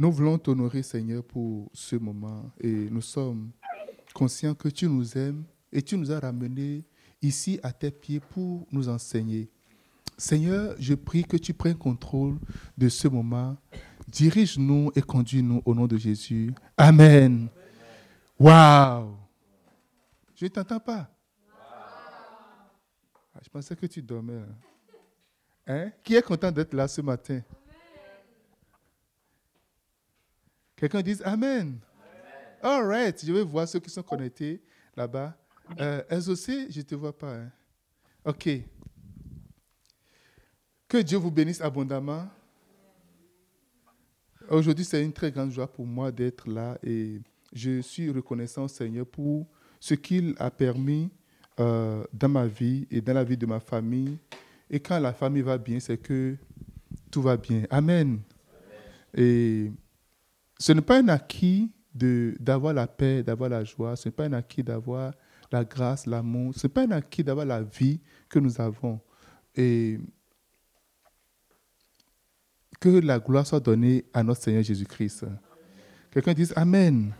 [0.00, 3.50] Nous voulons t'honorer, Seigneur, pour ce moment et nous sommes
[4.14, 6.84] conscients que tu nous aimes et tu nous as ramenés
[7.20, 9.50] ici à tes pieds pour nous enseigner.
[10.16, 12.38] Seigneur, je prie que tu prennes contrôle
[12.76, 13.56] de ce moment.
[14.06, 16.54] Dirige-nous et conduis-nous au nom de Jésus.
[16.76, 17.48] Amen.
[18.38, 19.16] Waouh!
[20.36, 21.10] Je ne t'entends pas.
[23.34, 24.42] Ah, je pensais que tu dormais.
[25.66, 25.90] Hein?
[26.04, 27.40] Qui est content d'être là ce matin?
[30.78, 31.80] Quelqu'un dit Amen.
[32.62, 33.24] All right.
[33.24, 34.62] Je vais voir ceux qui sont connectés
[34.96, 35.36] là-bas.
[35.80, 37.34] Euh, aussi, je ne te vois pas.
[37.34, 37.50] Hein.
[38.24, 38.48] OK.
[40.86, 42.28] Que Dieu vous bénisse abondamment.
[44.48, 47.20] Aujourd'hui, c'est une très grande joie pour moi d'être là et
[47.52, 49.46] je suis reconnaissant au Seigneur pour
[49.80, 51.10] ce qu'il a permis
[51.58, 54.16] euh, dans ma vie et dans la vie de ma famille.
[54.70, 56.36] Et quand la famille va bien, c'est que
[57.10, 57.64] tout va bien.
[57.68, 58.20] Amen.
[59.14, 59.72] Et
[60.58, 63.96] ce n'est pas un acquis d'avoir la paix, d'avoir la joie.
[63.96, 65.12] Ce n'est pas un acquis d'avoir
[65.50, 66.52] la grâce, l'amour.
[66.56, 69.00] Ce n'est pas un acquis d'avoir la vie que nous avons.
[69.54, 69.98] Et
[72.80, 75.26] que la gloire soit donnée à notre Seigneur Jésus-Christ.
[76.10, 77.12] Quelqu'un dise Amen.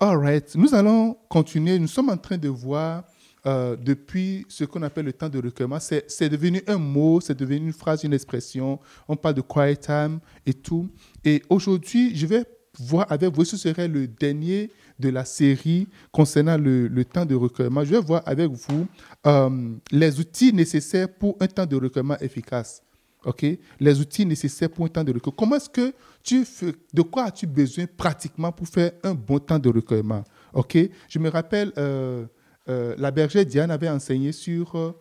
[0.00, 0.54] All right.
[0.56, 1.78] Nous allons continuer.
[1.78, 3.04] Nous sommes en train de voir
[3.46, 5.78] euh, depuis ce qu'on appelle le temps de recueillement.
[5.78, 8.80] C'est devenu un mot, c'est devenu une phrase, une expression.
[9.06, 10.88] On parle de quiet time et tout.
[11.24, 12.44] Et aujourd'hui, je vais
[12.78, 17.84] voir avec vous, ce serait le dernier de la série concernant le, temps de recueillement.
[17.84, 18.86] Je vais voir avec vous
[19.26, 22.82] euh, les outils nécessaires pour un temps de recueillement efficace.
[23.24, 23.44] OK?
[23.80, 25.36] Les outils nécessaires pour un temps de recueillement.
[25.36, 29.58] Comment est-ce que tu fais, de quoi as-tu besoin pratiquement pour faire un bon temps
[29.58, 30.24] de recueillement?
[30.52, 30.78] OK?
[31.08, 32.24] Je me rappelle, euh,
[32.68, 34.94] euh, la bergère Diane avait enseigné sur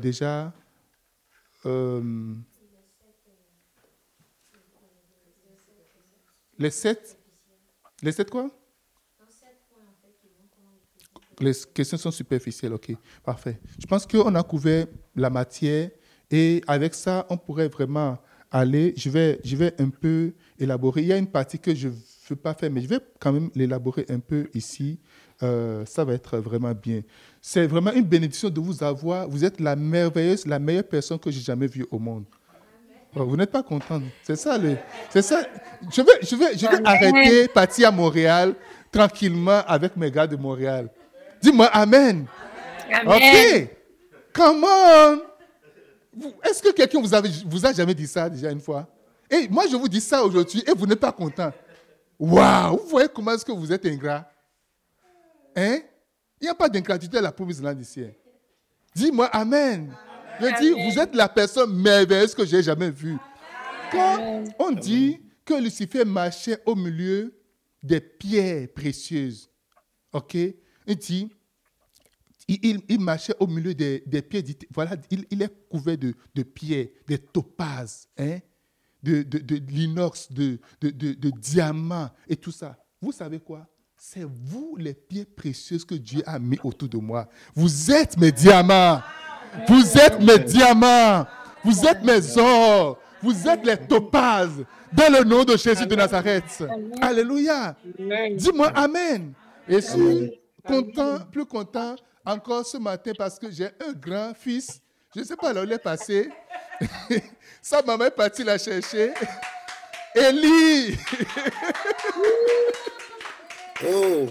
[0.00, 0.52] déjà
[6.58, 7.18] les sept?
[8.02, 8.50] Les sept quoi?
[11.38, 12.92] Les questions sont superficielles, ok.
[13.22, 13.60] Parfait.
[13.78, 15.90] Je pense qu'on a couvert la matière
[16.30, 18.18] et avec ça, on pourrait vraiment
[18.50, 18.94] aller.
[18.96, 21.02] Je vais, je vais un peu élaborer.
[21.02, 21.94] Il y a une partie que je ne
[22.30, 24.98] veux pas faire, mais je vais quand même l'élaborer un peu ici.
[25.42, 27.02] Euh, ça va être vraiment bien.
[27.42, 29.28] C'est vraiment une bénédiction de vous avoir.
[29.28, 32.24] Vous êtes la merveilleuse, la meilleure personne que j'ai jamais vue au monde.
[33.24, 34.02] Vous n'êtes pas content.
[34.22, 34.76] C'est ça, le,
[35.10, 35.42] c'est ça.
[35.90, 38.54] Je vais, je vais, je vais arrêter, partir à Montréal
[38.92, 40.90] tranquillement avec mes gars de Montréal.
[41.40, 42.26] Dis-moi Amen.
[43.06, 43.68] Ok.
[44.32, 45.20] Come on.
[46.44, 47.08] Est-ce que quelqu'un vous,
[47.46, 48.86] vous a jamais dit ça déjà une fois?
[49.30, 51.52] Et moi, je vous dis ça aujourd'hui et vous n'êtes pas content.
[52.18, 52.78] Waouh!
[52.78, 54.24] Vous voyez comment est-ce que vous êtes ingrat?
[55.54, 55.80] Hein?
[56.40, 58.14] Il n'y a pas d'ingratitude à la promise de ciel.
[58.94, 59.94] Dis-moi Amen.
[60.40, 63.16] Je dis, vous êtes la personne merveilleuse que j'ai jamais vue.
[63.90, 67.34] Quand on dit que Lucifer marchait au milieu
[67.82, 69.48] des pierres précieuses,
[70.12, 70.34] ok?
[70.34, 71.30] Il dit,
[72.48, 74.42] il, marchait au milieu des, des pierres,
[74.72, 78.38] voilà, il, est couvert de, de, pierres, des topazes, hein,
[79.02, 82.76] de, de l'inox, de, de diamants et tout ça.
[83.00, 83.66] Vous savez quoi?
[83.96, 87.28] C'est vous les pierres précieuses que Dieu a mis autour de moi.
[87.54, 89.00] Vous êtes mes diamants.
[89.68, 91.26] Vous êtes mes diamants.
[91.64, 92.98] Vous êtes mes or.
[93.22, 94.64] Vous êtes les topazes.
[94.92, 96.64] Dans le nom de Jésus de Nazareth.
[97.02, 97.74] Alléluia.
[98.36, 99.32] Dis-moi Amen.
[99.68, 104.80] Et je suis content, plus content encore ce matin parce que j'ai un grand fils.
[105.14, 106.30] Je ne sais pas là où il est passé.
[107.62, 109.12] Sa maman est partie la chercher.
[110.14, 110.96] Élie.
[113.86, 114.26] oh.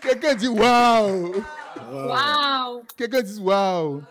[0.00, 1.34] Quelqu'un dit waouh.
[1.90, 2.82] Wow.
[2.96, 4.02] Quelqu'un dit waouh.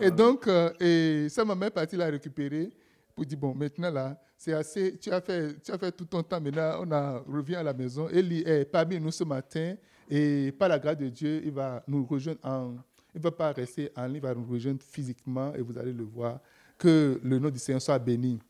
[0.00, 2.70] Et donc, euh, et sa maman est partie la récupérer
[3.14, 6.22] pour dire bon, maintenant là, c'est assez, tu as, fait, tu as fait tout ton
[6.22, 8.08] temps, maintenant on a, revient à la maison.
[8.08, 9.76] Eli est parmi nous ce matin
[10.10, 12.74] et par la grâce de Dieu, il va nous rejoindre en.
[13.14, 15.92] Il ne va pas rester en ligne, il va nous rejoindre physiquement et vous allez
[15.92, 16.40] le voir.
[16.76, 18.40] Que le nom du Seigneur soit béni.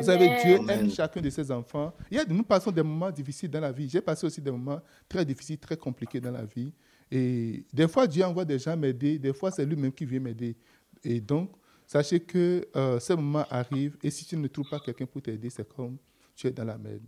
[0.00, 1.92] Vous savez, Dieu aime chacun de ses enfants.
[2.10, 3.88] Il y a, nous passons des moments difficiles dans la vie.
[3.88, 6.72] J'ai passé aussi des moments très difficiles, très compliqués dans la vie.
[7.10, 10.56] Et des fois, Dieu envoie des gens m'aider, des fois, c'est lui-même qui vient m'aider.
[11.02, 11.50] Et donc,
[11.86, 15.50] sachez que euh, ce moment arrive, et si tu ne trouves pas quelqu'un pour t'aider,
[15.50, 15.96] c'est comme
[16.36, 17.02] tu es dans la merde.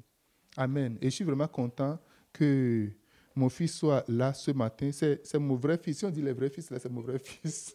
[0.56, 0.99] Amen.
[1.00, 1.99] Et je suis vraiment content
[2.32, 2.90] que
[3.34, 4.90] mon fils soit là ce matin.
[4.93, 5.99] C'est mon vrai fils.
[5.99, 7.75] Si on dit le vrai fils, là, c'est mon vrai fils.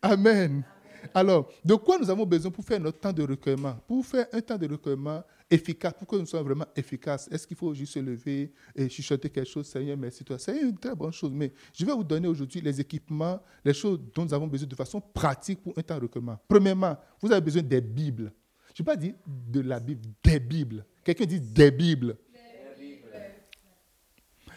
[0.00, 0.62] Amen.
[1.14, 3.76] Alors, de quoi nous avons besoin pour faire notre temps de recueillement?
[3.86, 7.56] Pour faire un temps de recueillement efficace, pour que nous soyons vraiment efficaces, est-ce qu'il
[7.56, 9.66] faut juste se lever et chuchoter quelque chose?
[9.66, 10.38] Seigneur, merci toi.
[10.38, 11.32] C'est une très bonne chose.
[11.32, 14.74] Mais je vais vous donner aujourd'hui les équipements, les choses dont nous avons besoin de
[14.74, 16.38] façon pratique pour un temps recueillement.
[16.48, 18.32] Premièrement, vous avez besoin des Bibles.
[18.74, 20.84] Je ne vais pas dire de la Bible, des Bibles.
[21.02, 22.16] Quelqu'un dit des Bibles.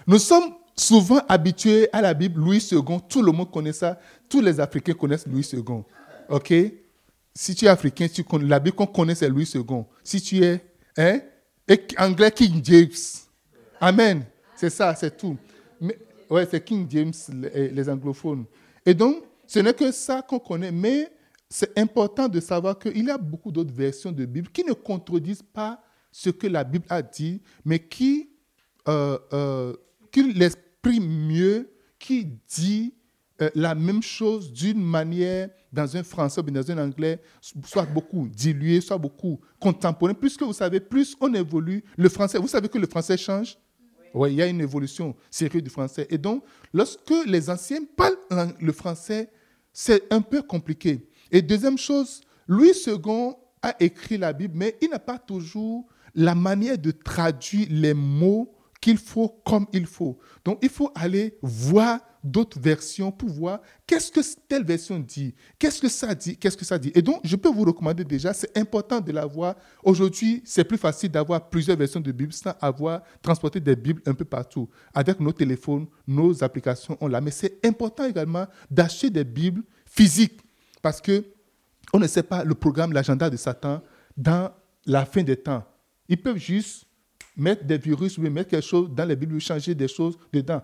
[0.05, 2.81] Nous sommes souvent habitués à la Bible Louis II.
[3.09, 3.99] Tout le monde connaît ça.
[4.29, 5.63] Tous les Africains connaissent Louis II.
[6.29, 6.53] OK?
[7.35, 9.63] Si tu es africain, tu la Bible qu'on connaît, c'est Louis II.
[10.03, 10.63] Si tu es
[10.97, 11.19] hein,
[11.97, 12.91] anglais, King James.
[13.79, 14.25] Amen.
[14.55, 15.37] C'est ça, c'est tout.
[15.79, 15.97] Mais,
[16.29, 18.45] ouais, c'est King James, les, les anglophones.
[18.85, 21.11] Et donc, ce n'est que ça qu'on connaît, mais
[21.49, 25.43] c'est important de savoir qu'il y a beaucoup d'autres versions de Bible qui ne contredisent
[25.43, 28.29] pas ce que la Bible a dit, mais qui,
[28.87, 29.75] euh, euh,
[30.11, 32.93] qui l'expriment mieux, qui dit
[33.41, 37.19] euh, la même chose d'une manière dans un français ou dans un anglais,
[37.65, 40.13] soit beaucoup dilué, soit beaucoup contemporain.
[40.13, 41.83] Plus que vous savez, plus on évolue.
[41.97, 43.57] Le français, vous savez que le français change?
[44.13, 46.05] Oui, il y a une évolution sérieuse du français.
[46.11, 49.31] Et donc, lorsque les anciens parlent le français,
[49.71, 51.09] c'est un peu compliqué.
[51.31, 53.33] Et deuxième chose, Louis II
[53.63, 58.53] a écrit la Bible, mais il n'a pas toujours la manière de traduire les mots
[58.79, 60.19] qu'il faut comme il faut.
[60.45, 65.81] Donc, il faut aller voir d'autres versions pour voir qu'est-ce que telle version dit, qu'est-ce
[65.81, 66.91] que ça dit, qu'est-ce que ça dit.
[66.95, 69.55] Et donc, je peux vous recommander déjà, c'est important de l'avoir.
[69.83, 74.13] Aujourd'hui, c'est plus facile d'avoir plusieurs versions de Bible sans avoir transporté des Bibles un
[74.13, 74.69] peu partout.
[74.93, 77.19] Avec nos téléphones, nos applications, on l'a.
[77.19, 80.39] Mais c'est important également d'acheter des Bibles physiques
[80.81, 81.25] parce que
[81.93, 83.81] on ne sait pas le programme, l'agenda de Satan
[84.17, 84.51] dans
[84.85, 85.63] la fin des temps.
[86.09, 86.85] Ils peuvent juste
[87.35, 90.61] mettre des virus mettre quelque chose dans les Bibles, changer des choses dedans.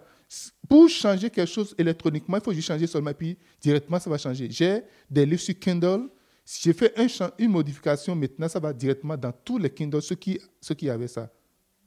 [0.68, 4.48] Pour changer quelque chose électroniquement, il faut juste changer seulement, puis directement, ça va changer.
[4.52, 6.10] J'ai des livres sur Kindle.
[6.46, 7.08] Si j'ai fait un,
[7.40, 11.08] une modification, maintenant, ça va directement dans tous les Kindle, ceux qui, ceux qui avaient
[11.08, 11.32] ça.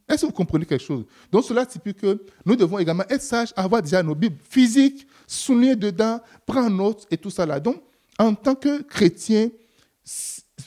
[0.09, 1.05] Est-ce que vous comprenez quelque chose?
[1.31, 5.77] Donc, cela signifie que nous devons également être sages, avoir déjà nos Bibles physiques, souligner
[5.77, 7.61] dedans, prendre note et tout ça là.
[7.61, 7.83] Donc,
[8.19, 9.49] en tant que chrétien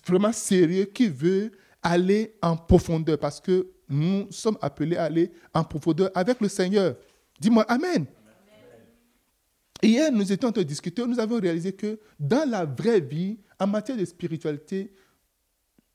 [0.07, 1.51] vraiment sérieux qui veut
[1.83, 6.95] aller en profondeur, parce que nous sommes appelés à aller en profondeur avec le Seigneur.
[7.39, 8.05] Dis-moi Amen.
[9.81, 13.37] Hier, nous étions en train de discuter, nous avons réalisé que dans la vraie vie,
[13.59, 14.91] en matière de spiritualité,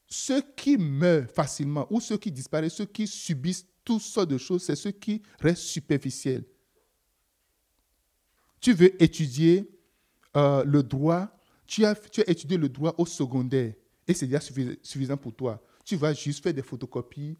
[0.06, 4.64] ceux qui meurent facilement ou ceux qui disparaissent, ceux qui subissent toutes sortes de choses,
[4.64, 6.44] c'est ceux qui restent superficiels.
[8.60, 9.68] Tu veux étudier
[10.36, 11.28] euh, le droit,
[11.66, 13.72] tu as, tu as étudié le droit au secondaire
[14.06, 14.40] et c'est déjà
[14.82, 15.62] suffisant pour toi.
[15.84, 17.36] Tu vas juste faire des photocopies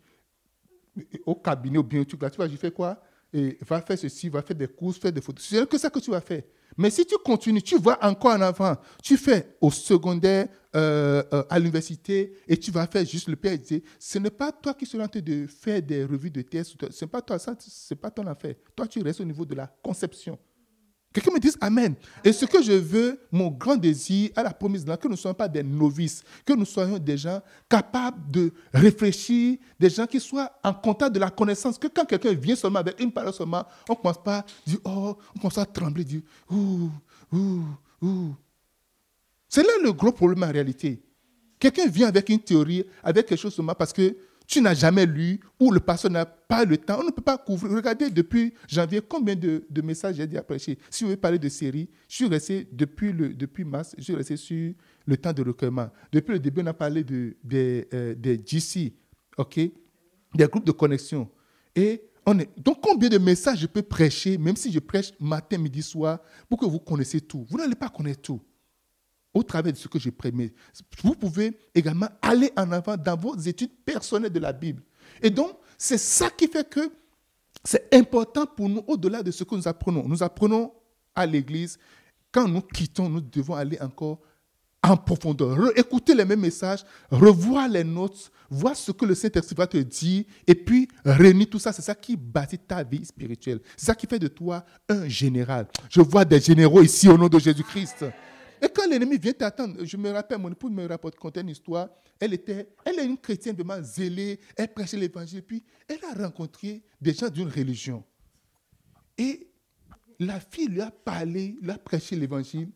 [1.27, 2.21] au cabinet ou bien au truc.
[2.21, 3.03] Tu vas juste faire quoi?
[3.33, 5.45] Et va faire ceci, va faire des courses, faire des photos.
[5.49, 6.43] C'est que ça que tu vas faire.
[6.77, 8.77] Mais si tu continues, tu vas encore en avant.
[9.03, 13.83] Tu fais au secondaire, euh, euh, à l'université, et tu vas faire juste le PhD.
[13.99, 16.75] Ce n'est pas toi qui seras en train de faire des revues de thèse.
[16.91, 18.55] Ce n'est pas toi, ça, c'est pas ton affaire.
[18.77, 20.39] Toi, tu restes au niveau de la conception.
[21.13, 21.95] Quelqu'un me dise Amen.
[22.23, 25.35] Et ce que je veux, mon grand désir à la promesse que nous ne soyons
[25.35, 30.53] pas des novices, que nous soyons des gens capables de réfléchir, des gens qui soient
[30.63, 33.93] en contact de la connaissance, que quand quelqu'un vient seulement avec une parole seulement, on
[33.93, 36.91] ne commence pas à dire Oh, on commence à trembler, dire Ouh,
[37.33, 37.65] ouh,
[38.03, 38.35] ouh.
[39.49, 41.03] C'est là le gros problème en réalité.
[41.59, 44.17] Quelqu'un vient avec une théorie, avec quelque chose seulement parce que
[44.51, 46.99] tu n'as jamais lu ou le pasteur n'a pas le temps.
[47.01, 47.73] On ne peut pas couvrir.
[47.73, 50.77] Regardez depuis janvier combien de, messages j'ai dit à prêcher.
[50.91, 54.15] Si vous voulez parler de série, je suis resté depuis, le, depuis mars, je suis
[54.15, 54.75] resté sur
[55.07, 55.89] le temps de recueillement.
[56.11, 58.15] Depuis le début, on a parlé de, des euh,
[58.45, 58.93] GC,
[60.35, 61.31] des groupes de connexion.
[61.77, 65.59] Et on est, donc combien de messages je peux prêcher, même si je prêche matin,
[65.59, 67.47] midi, soir, pour que vous connaissiez tout?
[67.49, 68.41] Vous n'allez pas connaître tout
[69.33, 70.53] au travers de ce que je promets.
[71.03, 74.83] Vous pouvez également aller en avant dans vos études personnelles de la Bible.
[75.23, 76.93] Et donc, c'est ça qui fait que
[77.65, 80.07] c'est important pour nous, au-delà de ce que nous apprenons.
[80.09, 80.73] Nous apprenons
[81.15, 81.79] à l'Église.
[82.33, 84.21] Quand nous quittons, nous devons aller encore
[84.83, 89.67] en profondeur, écouter les mêmes messages, revoir les notes, voir ce que le Saint-Esprit va
[89.67, 91.71] te dire, et puis réunir tout ça.
[91.73, 93.61] C'est ça qui bâtit ta vie spirituelle.
[93.77, 95.67] C'est ça qui fait de toi un général.
[95.91, 98.07] Je vois des généraux ici au nom de Jésus-Christ.
[98.63, 101.89] Et quand l'ennemi vient t'attendre, je me rappelle, mon épouse me rapporte, une histoire.
[102.19, 106.83] Elle, était, elle est une chrétienne vraiment zélée, elle prêchait l'évangile, puis elle a rencontré
[107.01, 108.05] des gens d'une religion.
[109.17, 109.49] Et
[110.19, 112.71] la fille lui a parlé, lui a prêché l'évangile,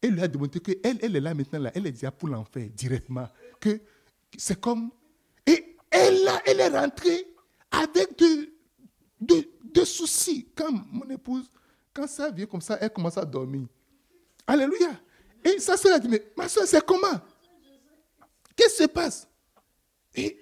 [0.00, 2.68] et lui a demandé qu'elle elle est là maintenant, là, elle est déjà pour l'enfer
[2.74, 3.28] directement.
[3.60, 3.80] Que
[4.36, 4.90] c'est comme.
[5.46, 7.26] Et elle, elle est rentrée
[7.70, 8.52] avec de,
[9.20, 10.48] de, de soucis.
[10.54, 11.50] Quand mon épouse,
[11.92, 13.66] quand ça vient comme ça, elle commence à dormir.
[14.46, 15.00] Alléluia.
[15.44, 17.20] Et sa soeur a dit, mais ma soeur, c'est comment?
[18.54, 19.28] Qu'est-ce qui se passe?
[20.14, 20.38] Et,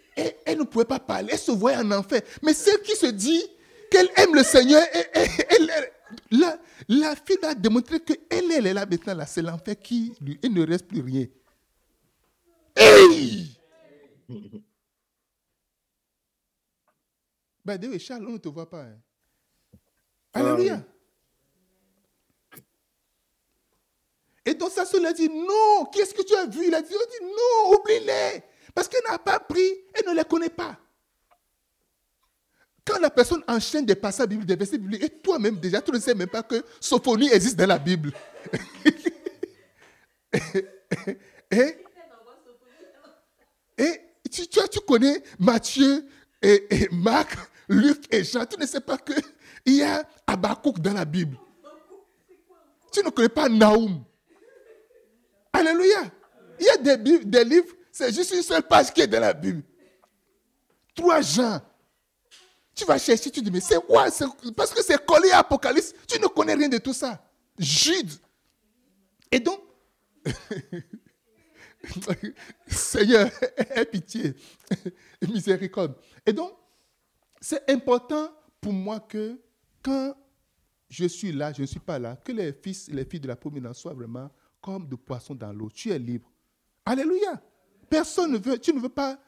[0.47, 2.23] elle ne pouvait pas parler, elle se voyait en enfer.
[2.43, 3.43] Mais celle qui se dit
[3.91, 4.83] qu'elle aime le Seigneur,
[6.31, 6.59] la,
[6.89, 10.53] la, fille a démontré qu'elle elle est là maintenant, là, c'est l'enfer qui lui, il
[10.53, 11.27] ne reste plus rien.
[12.77, 13.51] Hey
[17.65, 18.83] Ben, David, Charles, on ne te voit pas.
[18.83, 18.99] Hein.
[20.35, 20.85] Alléluia.
[24.55, 26.69] Et donc sa soeur a dit, non, qu'est-ce que tu as vu?
[26.69, 28.41] Il a dit, non, oublie-les.
[28.73, 30.79] Parce qu'elle n'a pas pris, elle ne les connaît pas.
[32.85, 35.99] Quand la personne enchaîne des passages bibliques, des versets bibliques, et toi-même déjà, tu ne
[35.99, 38.13] sais même pas que Sophonie existe dans la Bible.
[41.51, 41.77] et,
[43.79, 46.07] et tu, tu, connais Matthieu
[46.41, 47.37] et, Marc,
[47.69, 51.37] Luc et Jean, tu ne sais pas qu'il y a Abakouk dans la Bible.
[52.93, 54.05] Tu ne connais pas Naoum.
[55.55, 56.11] Alléluia.
[56.59, 59.63] Il y a des, livres, c'est juste une seule page qui est dans la Bible.
[60.95, 61.61] Trois Jean.
[62.75, 64.07] Tu vas chercher, tu dis, mais c'est quoi
[64.57, 65.95] Parce que c'est collé à Apocalypse.
[66.09, 67.25] Tu ne connais rien de tout ça.
[67.57, 68.11] Jude.
[69.31, 69.61] Et donc,
[72.67, 74.35] Seigneur, aie pitié,
[75.23, 75.95] miséricorde.
[76.27, 76.53] Et donc,
[77.41, 78.31] c'est important
[78.61, 79.39] pour moi que
[79.83, 80.17] quand
[80.89, 83.37] je suis là, je ne suis pas là, que les fils les filles de la
[83.37, 84.31] promenade soient vraiment
[84.65, 85.69] comme de poissons dans l'eau.
[85.69, 86.33] Tu es libre.
[86.87, 87.43] Alléluia.
[87.91, 89.19] Personne ne veut, tu ne veux pas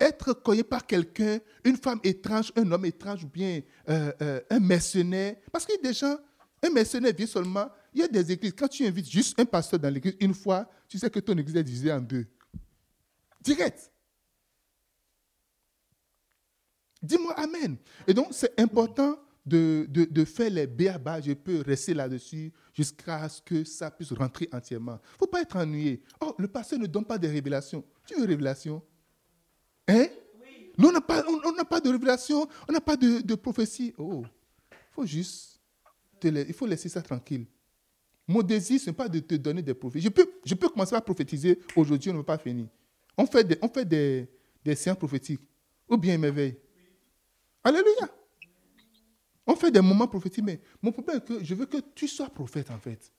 [0.00, 4.58] être cogné par quelqu'un, une femme étrange, un homme étrange ou bien euh, euh, un
[4.58, 5.36] mercenaire.
[5.52, 6.16] Parce qu'il y a des gens,
[6.60, 7.70] un mercenaire vient seulement.
[7.94, 10.68] Il y a des églises, quand tu invites juste un pasteur dans l'église une fois,
[10.88, 12.26] tu sais que ton église est divisée en deux.
[13.42, 13.92] Direct.
[17.00, 17.76] Dis-moi Amen.
[18.08, 19.16] Et donc, c'est important
[19.50, 21.20] de, de, faire les béabas.
[21.20, 24.98] Je peux rester là-dessus jusqu'à ce que ça puisse rentrer entièrement.
[25.02, 26.02] Il ne faut pas être ennuyé.
[26.20, 27.84] Oh, le pasteur ne donne pas de révélations.
[28.06, 28.82] Tu veux une révélation?
[29.88, 30.06] Hein?
[30.78, 33.92] Nous, on n'a pas, on, pas, de révélation, on n'a pas de, prophétie.
[33.98, 34.24] Oh,
[34.92, 35.60] faut juste
[36.22, 37.46] il faut laisser ça tranquille.
[38.28, 40.04] Mon désir, ce n'est pas de te donner des prophéties.
[40.04, 42.66] Je peux, je peux commencer à prophétiser aujourd'hui, on ne va pas finir.
[43.16, 44.28] On fait des, on fait des,
[44.62, 45.40] des séances prophétiques.
[45.88, 46.56] Ou bien il m'éveille.
[47.64, 48.08] Alléluia.
[49.50, 52.30] On fait des moments prophétiques, mais mon problème est que je veux que tu sois
[52.30, 53.12] prophète en fait.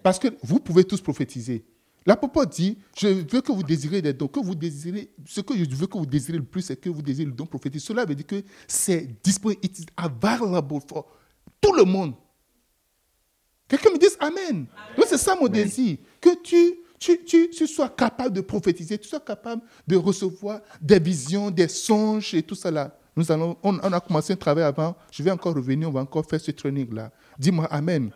[0.00, 1.64] Parce que vous pouvez tous prophétiser.
[2.06, 5.64] L'apôtre dit, je veux que vous désirez des dons, que vous désirez, ce que je
[5.74, 7.80] veux que vous désirez le plus, c'est que vous désirez le don prophétique.
[7.80, 11.04] Cela veut dire que c'est disponible, it is available for
[11.60, 12.14] tout le monde.
[13.66, 14.66] Quelqu'un me dise Amen.
[14.96, 19.08] Donc c'est ça mon désir, que tu, tu, tu, tu, sois capable de prophétiser, tu
[19.08, 22.96] sois capable de recevoir des visions, des songes et tout ça là.
[23.16, 26.00] Nous allons, on, on a commencé un travail avant, je vais encore revenir, on va
[26.00, 27.12] encore faire ce training là.
[27.38, 28.10] Dis-moi Amen.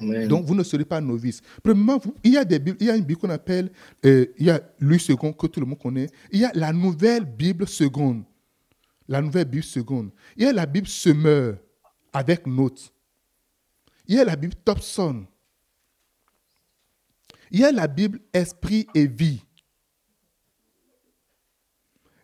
[0.00, 1.40] Donc, vous ne serez pas novice.
[1.62, 3.70] Premièrement, il, y a des il y a une Bible qu'on appelle,
[4.04, 6.08] euh, il y a Louis II, que tout le monde connaît.
[6.30, 8.24] Il y a la nouvelle Bible seconde.
[9.08, 10.10] La nouvelle Bible seconde.
[10.36, 11.58] Il y a la Bible semeur
[12.12, 12.92] avec notes.
[14.06, 15.26] Il y a la Bible Topson.
[17.50, 19.44] Il y a la Bible Esprit et vie.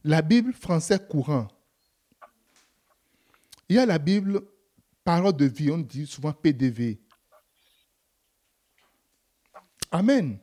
[0.03, 1.49] La Bible français courant.
[3.71, 4.41] Il y a la Bible
[5.05, 6.99] Parole de vie, on dit souvent PDV.
[9.93, 10.41] Amen.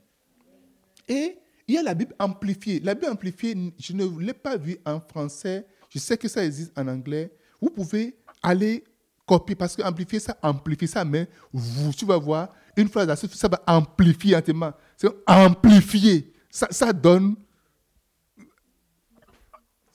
[1.10, 2.80] Et il y a la Bible amplifiée.
[2.80, 5.68] La Bible amplifiée, je ne l'ai pas vue en français.
[5.90, 7.30] Je sais que ça existe en anglais.
[7.60, 8.86] Vous pouvez aller
[9.26, 13.50] copier parce que amplifier, ça amplifie ça, mais vous, tu vas voir, une phrase, ça
[13.50, 14.72] va amplifier entièrement.
[14.96, 16.32] C'est amplifier.
[16.50, 17.36] Ça, ça donne.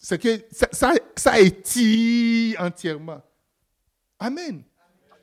[0.05, 3.23] C'est que ça, ça, étire entièrement.
[4.19, 4.65] Amen.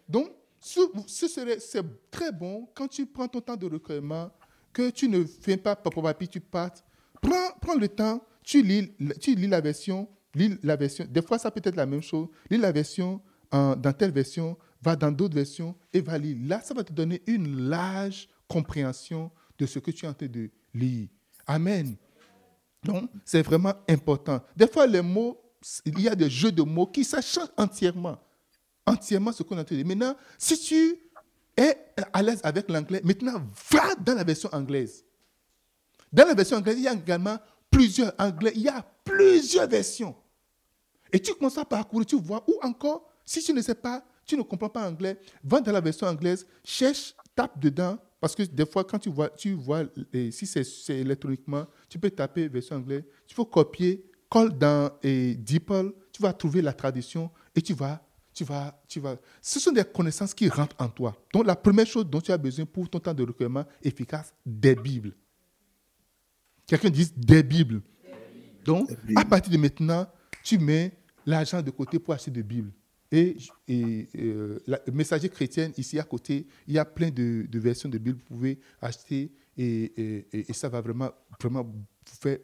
[0.07, 0.31] Donc,
[0.61, 4.31] ce, serait, c'est très bon quand tu prends ton temps de recueillement,
[4.71, 6.81] que tu ne fais pas papa papi, tu partes.
[7.21, 11.05] Prends, prends le temps, tu lis, tu lis la version, lis la version.
[11.09, 12.29] Des fois, ça peut être la même chose.
[12.49, 13.21] Lis la version
[13.51, 16.37] dans telle version, va dans d'autres versions et va lire.
[16.47, 20.27] Là, ça va te donner une large compréhension de ce que tu es en train
[20.27, 21.09] de lire.
[21.45, 21.97] Amen.
[22.83, 24.41] Donc, c'est vraiment important.
[24.55, 25.39] Des fois, les mots,
[25.85, 27.19] il y a des jeux de mots qui ça
[27.57, 28.17] entièrement
[28.89, 29.83] entièrement ce qu'on a entendu.
[29.83, 30.99] Maintenant, si tu
[31.55, 31.77] es
[32.11, 35.05] à l'aise avec l'anglais, maintenant va dans la version anglaise.
[36.11, 37.37] Dans la version anglaise, il y a également
[37.69, 40.15] plusieurs anglais, il y a plusieurs versions.
[41.11, 44.37] Et tu commences à parcourir, tu vois, ou encore, si tu ne sais pas, tu
[44.37, 48.65] ne comprends pas anglais, va dans la version anglaise, cherche, tape dedans, parce que des
[48.65, 49.83] fois, quand tu vois, tu vois
[50.31, 55.91] si c'est électroniquement, tu peux taper version anglaise, tu peux copier, colle dans et DeepL,
[56.11, 58.03] tu vas trouver la traduction et tu vas
[58.39, 59.17] tu vas, tu vas.
[59.41, 61.13] Ce sont des connaissances qui rentrent en toi.
[61.33, 64.75] Donc, la première chose dont tu as besoin pour ton temps de recueillement efficace, des
[64.75, 65.13] Bibles.
[66.65, 67.81] Quelqu'un dit des Bibles.
[68.63, 70.07] Donc, à partir de maintenant,
[70.43, 72.71] tu mets l'argent de côté pour acheter des Bibles.
[73.11, 73.37] Et,
[74.15, 78.19] euh, le messager chrétien, ici à côté, il y a plein de, versions de Bibles
[78.19, 82.37] que vous pouvez acheter et, ça va vraiment, vraiment vous faire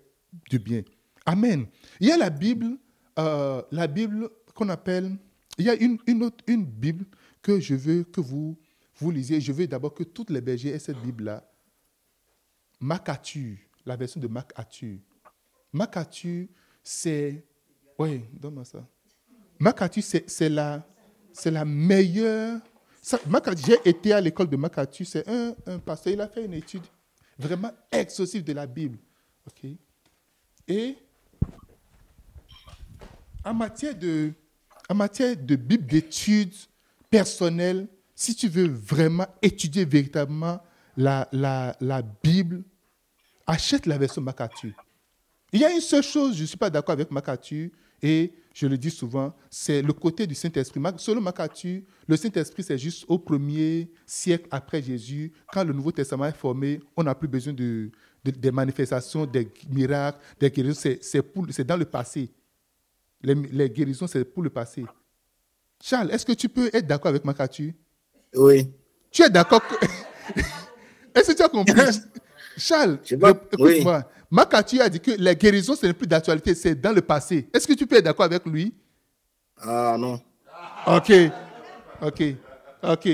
[0.50, 0.84] du bien.
[1.26, 1.68] Amen.
[2.00, 2.78] Il y a la Bible,
[3.20, 5.16] euh, la Bible qu'on appelle,
[5.58, 7.06] il y a une, une, autre, une Bible
[7.42, 8.58] que je veux que vous,
[8.96, 9.40] vous lisiez.
[9.40, 11.48] Je veux d'abord que toutes les bergers aient cette Bible-là.
[12.80, 15.02] Macatu, la version de Macatu.
[15.72, 16.50] Macatu,
[16.84, 17.46] c'est...
[17.98, 18.86] Oui, donne-moi ça.
[19.60, 20.86] Macatu, c'est la,
[21.46, 22.60] la meilleure...
[23.66, 26.82] J'ai été à l'école de Macatu, c'est un, un pasteur, il a fait une étude
[27.38, 28.98] vraiment exhaustive de la Bible.
[29.48, 29.72] ok?
[30.68, 30.98] Et
[33.44, 34.34] en matière de,
[34.90, 36.56] en matière de Bible d'études
[37.10, 40.60] personnelles, si tu veux vraiment étudier véritablement
[40.98, 42.64] la, la, la Bible,
[43.46, 44.76] achète la version Makatu.
[45.52, 47.72] Il y a une seule chose, je ne suis pas d'accord avec Makatu,
[48.02, 50.80] et je le dis souvent, c'est le côté du Saint-Esprit.
[50.96, 56.28] Selon Makatu, le Saint-Esprit, c'est juste au premier siècle après Jésus, quand le Nouveau Testament
[56.28, 57.92] est formé, on n'a plus besoin de,
[58.24, 62.32] des manifestations, des miracles, des guérisons, c'est dans le passé.
[63.22, 64.86] Les, guérisons, c'est pour le passé.
[65.84, 67.76] Charles, est-ce que tu peux être d'accord avec Makatu
[68.36, 68.72] Oui.
[69.12, 69.62] Tu es d'accord
[71.14, 71.74] Est-ce que tu as compris?
[72.58, 74.10] Charles, écoute-moi.
[74.32, 77.48] Makatu a dit que les guérisons, ce n'est plus d'actualité, c'est dans le passé.
[77.54, 78.74] Est-ce que tu peux être d'accord avec lui?
[79.62, 80.20] Ah non.
[80.88, 81.12] Ok.
[82.02, 82.24] Ok.
[82.84, 83.10] Ok.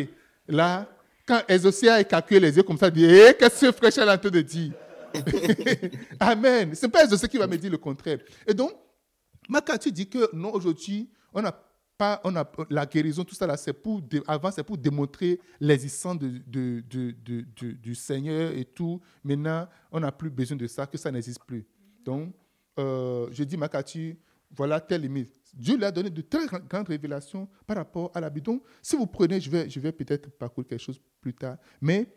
[0.48, 0.88] Là,
[1.25, 4.12] quand Ezosia a calculé les yeux comme ça, il dit eh, Qu'est-ce que frère est
[4.12, 4.74] en train de dire?
[6.20, 6.74] Amen.
[6.75, 8.20] Ce n'est pas Ezosia qui va me dire le contraire.
[8.48, 8.72] Et donc,
[9.48, 11.51] Makatu dit que non, aujourd'hui, on n'a
[12.70, 17.72] la guérison, tout ça là, c'est pour, avant, c'est pour démontrer l'existence de, de, de,
[17.72, 19.00] du Seigneur et tout.
[19.24, 21.65] Maintenant, on n'a plus besoin de ça, que ça n'existe plus.
[22.03, 22.34] Donc,
[22.79, 24.17] euh, je dis Makatu,
[24.55, 25.34] voilà telle limite.
[25.53, 28.46] Dieu lui a donné de très grandes révélations par rapport à la Bible.
[28.46, 32.08] Donc, si vous prenez, je vais, je vais peut-être parcourir quelque chose plus tard, mais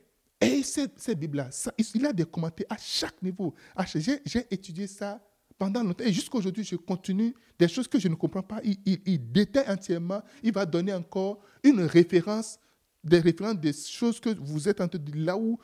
[0.40, 1.48] et cette, cette Bible-là,
[1.94, 3.54] il a des commentaires à chaque niveau.
[3.94, 5.20] J'ai étudié ça
[5.58, 6.04] pendant longtemps.
[6.04, 8.60] Et jusqu'à aujourd'hui, je continue des choses que je ne comprends pas.
[8.64, 10.22] Il, il, détaille entièrement.
[10.42, 12.58] Il va donner encore une référence,
[13.02, 15.24] des références des choses que vous êtes en train de dire.
[15.24, 15.58] Là où,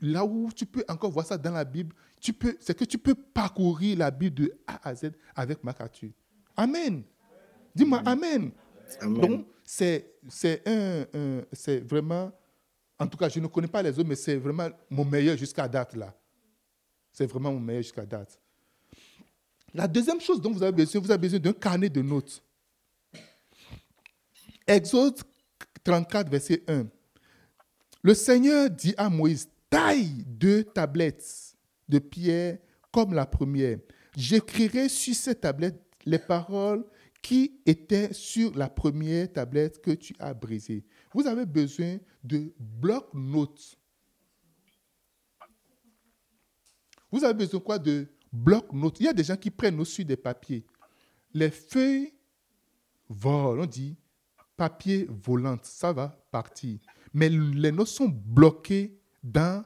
[0.00, 2.98] là où tu peux encore voir ça dans la Bible, tu peux, c'est que tu
[2.98, 6.12] peux parcourir la Bible de A à Z avec Makatu.
[6.56, 7.02] Amen.
[7.74, 8.50] Dis-moi Amen.
[9.02, 11.06] Donc, c'est, c'est, un,
[11.52, 12.32] c'est vraiment,
[12.98, 15.68] en tout cas, je ne connais pas les autres, mais c'est vraiment mon meilleur jusqu'à
[15.68, 16.14] date là.
[17.12, 18.38] C'est vraiment mon meilleur jusqu'à date.
[19.74, 22.42] La deuxième chose dont vous avez besoin, vous avez besoin d'un carnet de notes.
[24.66, 25.20] Exode
[25.84, 26.86] 34, verset 1.
[28.02, 31.56] Le Seigneur dit à Moïse, taille deux tablettes
[31.88, 32.58] de pierre
[32.90, 33.78] comme la première.
[34.16, 36.84] J'écrirai sur ces tablettes les paroles
[37.22, 40.84] qui étaient sur la première tablette que tu as brisée.
[41.12, 43.76] Vous avez besoin de bloc-notes.
[47.12, 49.00] Vous avez besoin quoi de bloc-notes.
[49.00, 50.64] Il y a des gens qui prennent aussi des papiers.
[51.32, 52.12] Les feuilles
[53.08, 53.96] volent, on dit
[54.56, 56.78] papier volant, ça va partir.
[57.14, 59.64] Mais les notes sont bloquées dans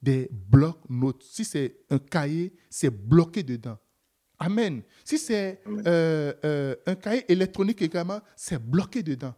[0.00, 1.22] des blocs-notes.
[1.24, 3.76] Si c'est un cahier, c'est bloqué dedans.
[4.38, 4.82] Amen.
[5.04, 9.34] Si c'est euh, euh, un cahier électronique également, c'est bloqué dedans.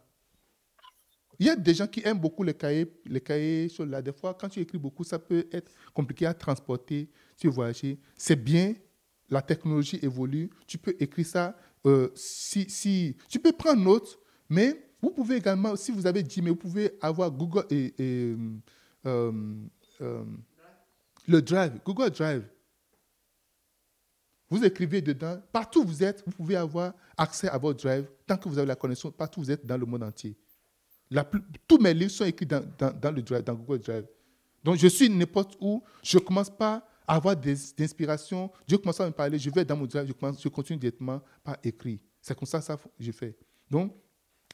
[1.41, 3.99] Il y a des gens qui aiment beaucoup les cahiers, les cahiers là.
[3.99, 7.99] Des fois, quand tu écris beaucoup, ça peut être compliqué à transporter, tu voyager.
[8.15, 8.75] C'est bien,
[9.27, 10.51] la technologie évolue.
[10.67, 11.57] Tu peux écrire ça.
[11.87, 16.51] Euh, si, si, tu peux prendre note, mais vous pouvez également, si vous avez Gmail,
[16.51, 18.37] vous pouvez avoir Google et, euh,
[19.99, 20.23] euh,
[21.27, 22.43] le Drive, Google Drive.
[24.47, 25.41] Vous écrivez dedans.
[25.51, 28.07] Partout où vous êtes, vous pouvez avoir accès à votre Drive.
[28.27, 30.37] Tant que vous avez la connexion, partout où vous êtes dans le monde entier
[31.67, 32.61] tous mes livres sont écrits dans,
[33.55, 34.05] Google Drive.
[34.63, 38.51] Donc, je suis n'importe où, je ne commence pas à avoir des, inspirations.
[38.67, 41.21] Dieu commence à me parler, je vais dans mon drive, je, commence, je continue directement
[41.43, 41.99] par écrire.
[42.21, 43.35] C'est comme ça que je fais.
[43.69, 43.93] Donc,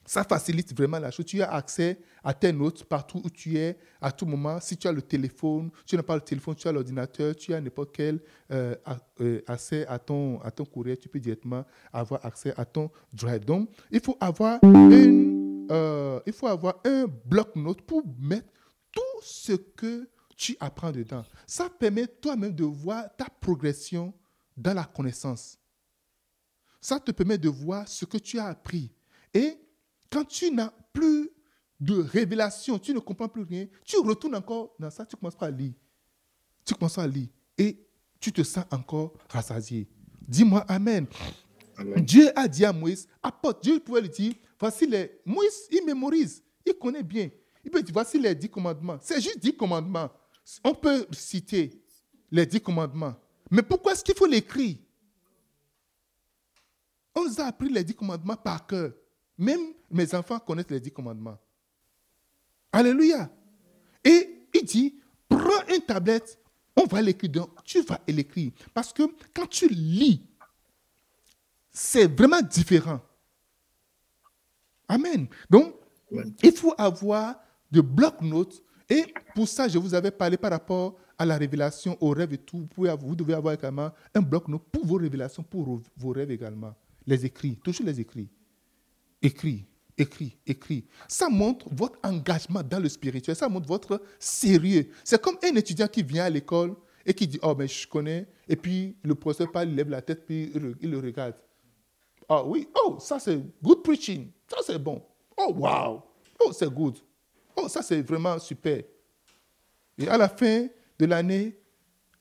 [0.06, 1.26] ça facilite vraiment la chose.
[1.26, 4.60] Tu as accès à tes notes partout où tu es, à tout moment.
[4.62, 7.60] Si tu as le téléphone, tu n'as pas le téléphone, tu as l'ordinateur, tu as
[7.60, 8.74] n'importe quel euh,
[9.20, 13.44] euh, accès à ton, à ton courrier, tu peux directement avoir accès à ton drive.
[13.44, 15.37] Donc, il faut avoir une
[15.72, 18.48] euh, il faut avoir un bloc-notes pour mettre
[18.92, 21.24] tout ce que tu apprends dedans.
[21.46, 24.14] Ça permet toi-même de voir ta progression
[24.56, 25.58] dans la connaissance.
[26.80, 28.92] Ça te permet de voir ce que tu as appris.
[29.34, 29.58] Et
[30.12, 31.30] quand tu n'as plus
[31.80, 35.52] de révélation, tu ne comprends plus rien, tu retournes encore dans ça, tu commences à
[35.52, 35.74] lire.
[36.66, 37.28] Tu commences à lire.
[37.58, 37.86] Et
[38.20, 39.88] tu te sens encore rassasié.
[40.28, 41.06] Dis-moi Amen.
[41.98, 43.64] Dieu a dit à Moïse, apporte.
[43.64, 45.22] Dieu pouvait lui dire, voici les...
[45.26, 47.30] Moïse, il mémorise, il connaît bien.
[47.64, 48.98] Il peut dire, voici les dix commandements.
[49.02, 50.10] C'est juste dix commandements.
[50.64, 51.82] On peut citer
[52.32, 53.16] les dix commandements.
[53.52, 54.78] Mais pourquoi est-ce qu'il faut l'écrire?
[57.14, 58.94] On a appris les dix commandements par cœur.
[59.38, 61.38] Même mes enfants connaissent les dix commandements.
[62.72, 63.30] Alléluia.
[64.04, 66.40] Et il dit, prends une tablette,
[66.76, 67.48] on va l'écrire.
[67.64, 68.52] Tu vas l'écrire.
[68.74, 70.22] Parce que quand tu lis,
[71.72, 73.02] c'est vraiment différent.
[74.88, 75.28] Amen.
[75.50, 75.76] Donc,
[76.44, 77.36] il faut avoir
[77.72, 78.64] de bloc-notes.
[78.90, 82.38] Et pour ça, je vous avais parlé par rapport à la révélation, aux rêves et
[82.38, 82.60] tout.
[82.60, 86.74] Vous, pouvez vous devez avoir également un bloc-notes pour vos révélations, pour vos rêves également.
[87.06, 88.30] Les écrits, toujours les écrits.
[89.22, 89.66] Écrit,
[89.98, 90.86] écrit, écrit.
[91.08, 94.90] Ça montre votre engagement dans le spirituel, ça montre votre sérieux.
[95.04, 98.28] C'est comme un étudiant qui vient à l'école et qui dit, oh, mais je connais,
[98.48, 101.36] et puis le professeur il lève la tête, puis il le regarde.
[102.30, 105.04] Ah oui, oh, ça c'est good preaching, ça c'est bon.
[105.38, 106.04] Oh, wow,
[106.40, 106.98] oh, c'est good.
[107.56, 108.82] Oh, ça c'est vraiment super.
[109.98, 110.68] Et à la fin
[111.00, 111.58] de l'année,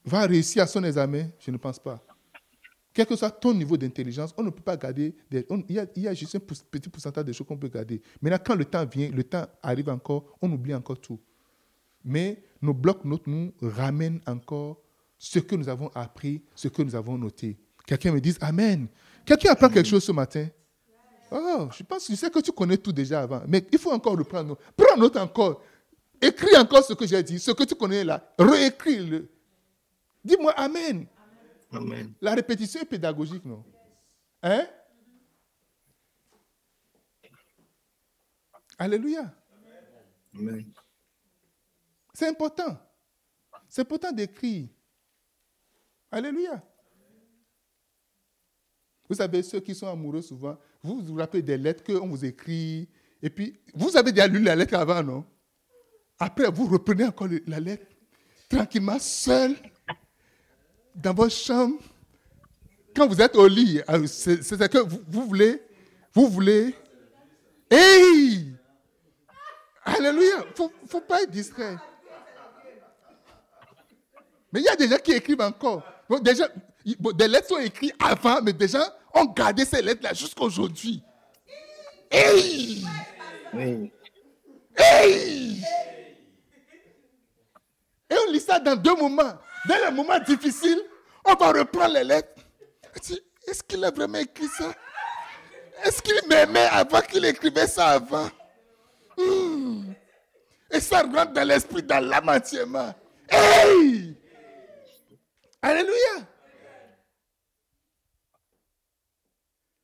[0.07, 1.29] va réussir à son examen?
[1.39, 2.03] Je ne pense pas.
[2.95, 5.15] Quel que soit ton niveau d'intelligence, on ne peut pas garder.
[5.31, 8.01] Des, il, y a, juste un petit pourcentage de choses qu'on peut garder.
[8.23, 11.21] Maintenant, quand le temps vient, le temps arrive encore, on oublie encore tout.
[12.03, 14.81] Mais nos blocs-notes nous ramènent encore
[15.19, 17.59] ce que nous avons appris, ce que nous avons noté.
[17.87, 18.89] Quelqu'un me dit Amen.
[19.27, 20.49] Quelqu'un apprend quelque chose ce matin?
[21.31, 24.17] Oh, je pense, je sais que tu connais tout déjà avant, mais il faut encore
[24.17, 24.57] reprendre.
[24.77, 25.62] Prends note encore.
[26.21, 28.33] Écris encore ce que j'ai dit, ce que tu connais là.
[28.39, 29.29] Réécris-le.
[30.25, 31.07] Dis-moi Amen.
[32.21, 33.65] La répétition est pédagogique, non?
[34.43, 34.67] Hein?
[38.79, 39.35] Alléluia.
[42.15, 42.79] C'est important.
[43.69, 44.69] C'est important d'écrire.
[46.11, 46.62] Alléluia.
[49.09, 52.88] Vous savez, ceux qui sont amoureux souvent, vous vous rappelez des lettres qu'on vous écrit,
[53.22, 55.25] et puis vous avez déjà lu la lettre avant, non?
[56.18, 57.87] Après, vous reprenez encore la lettre
[58.49, 59.57] tranquillement, seul,
[60.94, 61.79] dans votre chambre,
[62.94, 65.61] quand vous êtes au lit, euh, c'est ce que vous, voulez,
[66.14, 66.75] vous voulez.
[67.70, 68.55] Hey!
[69.85, 70.44] Alléluia!
[70.59, 71.77] Il ne faut pas être distrait.
[74.53, 75.83] Mais il y a des gens qui écrivent encore.
[76.22, 76.49] déjà,
[76.85, 81.02] des lettres sont écrites avant, mais gens ont gardé ces lettres-là jusqu'à aujourd'hui.
[82.11, 82.85] Hey!
[84.76, 85.62] Hey!
[88.11, 89.35] Et on lit ça dans deux moments.
[89.68, 90.81] Dans les moments difficiles,
[91.24, 92.40] on va reprendre les lettres.
[93.46, 94.72] Est-ce qu'il a vraiment écrit ça?
[95.85, 98.29] Est-ce qu'il m'aimait avant qu'il écrivait ça avant?
[99.16, 99.92] Hmm.
[100.70, 102.94] Et ça rentre dans l'esprit, dans l'âme entièrement.
[103.29, 104.14] Hey
[105.62, 106.26] Alléluia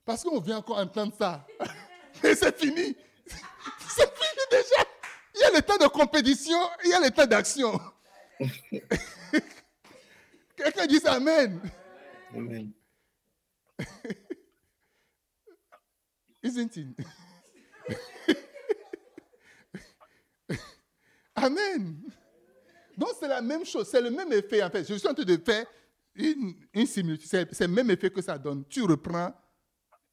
[0.05, 1.47] Parce qu'on vient encore entendre ça.
[2.25, 2.97] Et c'est fini.
[3.88, 4.85] C'est fini déjà.
[5.35, 7.81] Il y a le temps de compétition, il y a le temps d'action.
[10.57, 11.61] Quelqu'un dit Amen.
[12.35, 12.73] Amen.
[16.43, 16.88] Isn't it?
[21.35, 22.03] Amen.
[22.97, 24.87] Donc c'est la même chose, c'est le même effet en fait.
[24.87, 25.67] Je suis en train de faire
[26.15, 27.29] une, une similitude.
[27.53, 28.65] C'est le même effet que ça donne.
[28.69, 29.33] Tu reprends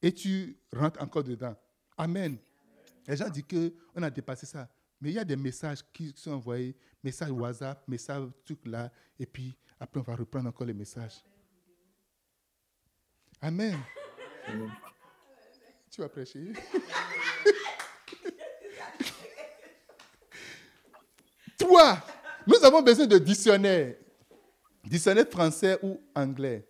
[0.01, 1.55] et tu rentres encore dedans.
[1.97, 2.38] Amen.
[3.07, 4.69] Les gens disent qu'on a dépassé ça.
[5.01, 9.25] Mais il y a des messages qui sont envoyés, messages WhatsApp, messages trucs là, et
[9.25, 11.23] puis après on va reprendre encore les messages.
[13.41, 13.77] Amen.
[15.89, 16.51] Tu vas prêcher
[21.57, 22.03] Toi,
[22.45, 23.95] nous avons besoin de dictionnaire.
[24.83, 26.67] Dictionnaire français ou anglais.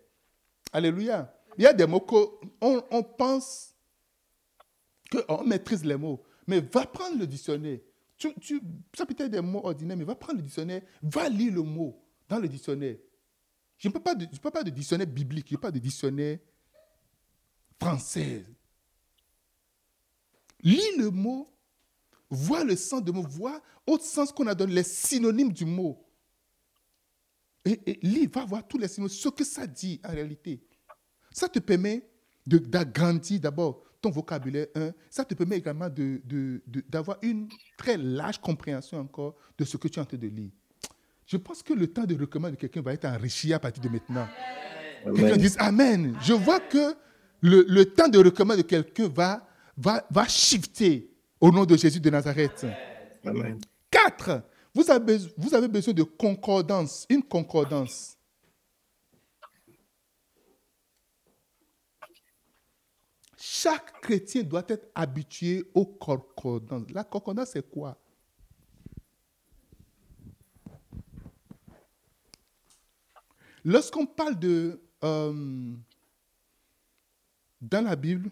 [0.72, 1.32] Alléluia.
[1.58, 3.74] Il y a des mots qu'on on pense
[5.10, 6.22] qu'on maîtrise les mots.
[6.46, 7.78] Mais va prendre le dictionnaire.
[8.16, 8.60] Tu,
[8.94, 12.04] ça peut être des mots ordinaires, mais va prendre le dictionnaire, va lire le mot
[12.28, 12.96] dans le dictionnaire.
[13.78, 16.38] Je ne parle pas de, pas de dictionnaire biblique, je parle de dictionnaire
[17.80, 18.44] français.
[20.62, 21.48] Lis le mot,
[22.28, 26.06] vois le sens du mot, vois autre sens qu'on a donné, les synonymes du mot.
[27.64, 30.62] Et lis, va voir tous les synonymes, ce que ça dit en réalité.
[31.32, 32.02] Ça te permet
[32.46, 35.88] d'agrandir d'abord ton vocabulaire, un, ça te permet également
[36.88, 40.26] d'avoir de, une très large compréhension encore de ce que tu es en train de
[40.26, 40.50] lire.
[41.26, 43.88] Je pense que le temps de recommande de quelqu'un va être enrichi à partir de
[43.88, 44.26] maintenant.
[45.04, 46.16] Quelqu'un dit Amen.
[46.22, 46.94] Je vois que
[47.40, 52.00] le, le temps de recommande de quelqu'un va, va, va shifter au nom de Jésus
[52.00, 52.66] de Nazareth.
[53.24, 53.58] Amen.
[53.90, 54.42] Quatre,
[54.74, 58.16] vous avez, vous avez besoin de concordance, une concordance.
[63.42, 66.90] Chaque chrétien doit être habitué au concordance.
[66.90, 67.98] La concordance, c'est quoi?
[73.64, 74.78] Lorsqu'on parle de...
[75.02, 75.74] Euh,
[77.62, 78.30] dans la Bible,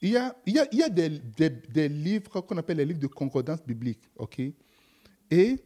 [0.00, 2.78] il y a, il y a, il y a des, des, des livres qu'on appelle
[2.78, 4.00] les livres de concordance biblique,
[5.30, 5.62] Et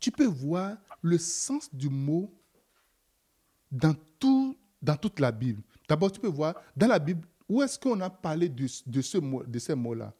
[0.00, 2.32] tu peux voir le sens du mot
[3.70, 5.62] dans, tout, dans toute la Bible.
[5.88, 9.42] D'abord, tu peux voir dans la Bible où est-ce qu'on a parlé de, ce mot,
[9.44, 10.12] de ces mots-là?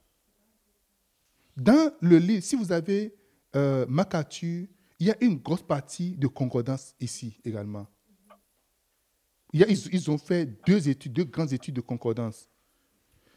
[1.57, 3.15] Dans le livre, si vous avez
[3.57, 3.87] euh,
[4.99, 7.87] il y a une grosse partie de concordance ici également.
[9.53, 12.49] Ils, ont fait deux études, deux grandes études de concordance.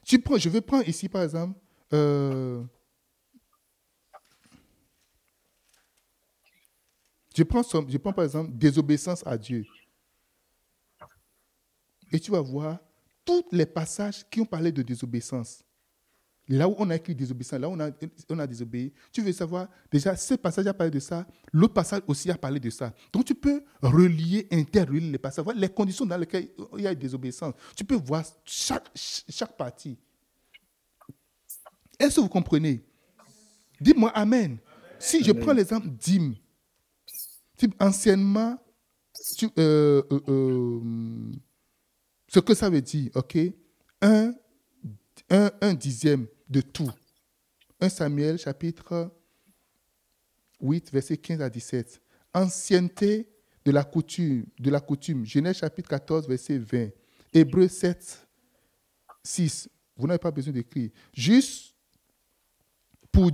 [0.06, 1.58] Tu prends, je vais prendre ici par exemple.
[1.94, 2.64] Euh,
[7.36, 9.66] je, prends, je prends par exemple désobéissance à Dieu.
[12.12, 12.80] Et tu vas voir
[13.26, 15.64] tous les passages qui ont parlé de désobéissance.
[16.48, 17.92] Là où on a écrit désobéissance, là où on a,
[18.30, 22.02] on a désobéi, tu veux savoir, déjà, ce passage a parlé de ça, l'autre passage
[22.08, 22.92] aussi a parlé de ça.
[23.14, 26.96] Donc tu peux relier, interrelier les passages, voir les conditions dans lesquelles il y a
[26.96, 27.54] désobéissance.
[27.76, 29.96] Tu peux voir chaque, chaque partie.
[32.00, 32.84] Est-ce que vous comprenez?
[33.80, 34.58] Dis-moi Amen.
[34.98, 35.28] Si amen.
[35.28, 36.36] je prends l'exemple d'hymne,
[37.80, 38.58] anciennement,
[39.38, 41.32] tu, euh, euh, euh,
[42.30, 43.38] ce que ça veut dire, OK?
[44.02, 44.34] Un,
[45.74, 46.90] dixième de tout.
[47.82, 49.12] 1 Samuel chapitre
[50.62, 52.02] 8, verset 15 à 17.
[52.34, 53.28] Ancienneté
[53.66, 55.26] de la coutume.
[55.26, 56.90] Genèse chapitre 14, verset 20.
[57.34, 58.28] Hébreu 7,
[59.24, 59.70] 6.
[59.98, 60.92] Vous n'avez pas besoin d'écrire.
[61.14, 61.76] Juste
[63.12, 63.32] pour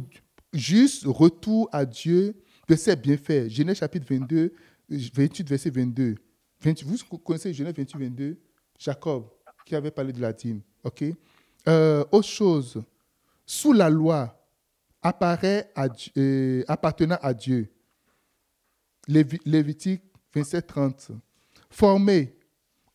[1.06, 2.34] retour à Dieu
[2.68, 3.50] de ses bienfaits.
[3.50, 4.54] Genèse chapitre 22,
[4.90, 6.16] 28, verset 22.
[6.62, 8.40] 28, vous connaissez Genèse 28, 22
[8.78, 9.28] Jacob
[9.66, 10.62] qui avait parlé de la dîme.
[10.84, 11.04] OK?
[11.68, 12.82] Euh, Autre chose,
[13.46, 14.40] sous la loi,
[15.02, 15.72] apparaît
[16.18, 17.70] euh, appartenant à Dieu.
[19.08, 20.02] Lévi, Lévitique
[20.34, 21.12] 27, 30.
[21.70, 22.36] Formé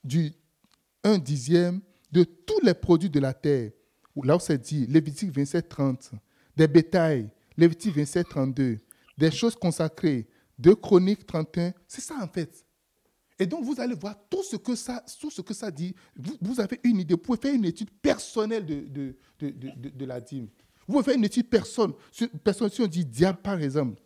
[0.02, 0.32] du
[1.04, 3.70] un dixième de tous les produits de la terre.
[4.22, 6.10] Là où c'est dit, Lévitique 27, 30.
[6.56, 8.78] Des bétails, Lévitique 27, 32.
[9.16, 10.26] Des choses consacrées,
[10.58, 11.72] 2 Chroniques 31.
[11.86, 12.64] C'est ça en fait.
[13.40, 15.94] Et donc, vous allez voir tout ce que ça, tout ce que ça dit.
[16.42, 17.14] Vous, avez une idée.
[17.14, 20.46] Vous pouvez faire une étude personnelle de, de, de, de, la dîme.
[20.86, 21.94] Vous pouvez faire une étude personne.
[22.44, 23.98] Personne, si on dit diable, par exemple,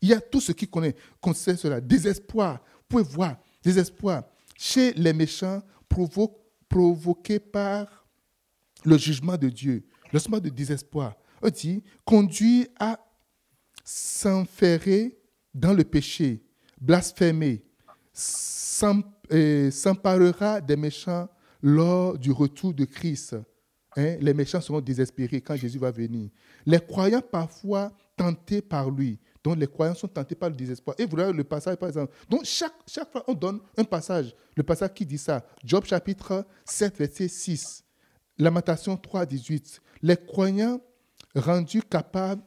[0.00, 1.80] il y a tout ce qui connaît, concerne cela.
[1.80, 2.62] Désespoir.
[2.62, 3.36] Vous pouvez voir.
[3.60, 4.22] Désespoir.
[4.56, 8.06] Chez les méchants, provo provoqué par
[8.84, 9.84] le jugement de Dieu.
[10.12, 11.16] Le jugement de désespoir.
[11.42, 13.00] On dit conduit à
[13.84, 15.18] s'enferrer
[15.52, 16.44] dans le péché,
[16.80, 17.64] blasphémer,
[19.70, 21.28] s'emparera des méchants
[21.62, 23.36] lors du retour de Christ.
[23.96, 24.16] Hein?
[24.20, 26.30] Les méchants seront désespérés quand Jésus va venir.
[26.64, 29.18] Les croyants parfois tentés par lui.
[29.44, 30.96] Donc les croyants sont tentés par le désespoir.
[30.98, 32.12] Et vous voyez le passage, par exemple.
[32.28, 34.34] Donc chaque, chaque fois, on donne un passage.
[34.56, 35.46] Le passage qui dit ça.
[35.64, 37.84] Job chapitre 7, verset 6.
[38.38, 39.80] Lamentation 3, 18.
[40.02, 40.80] Les croyants
[41.34, 42.42] rendus capables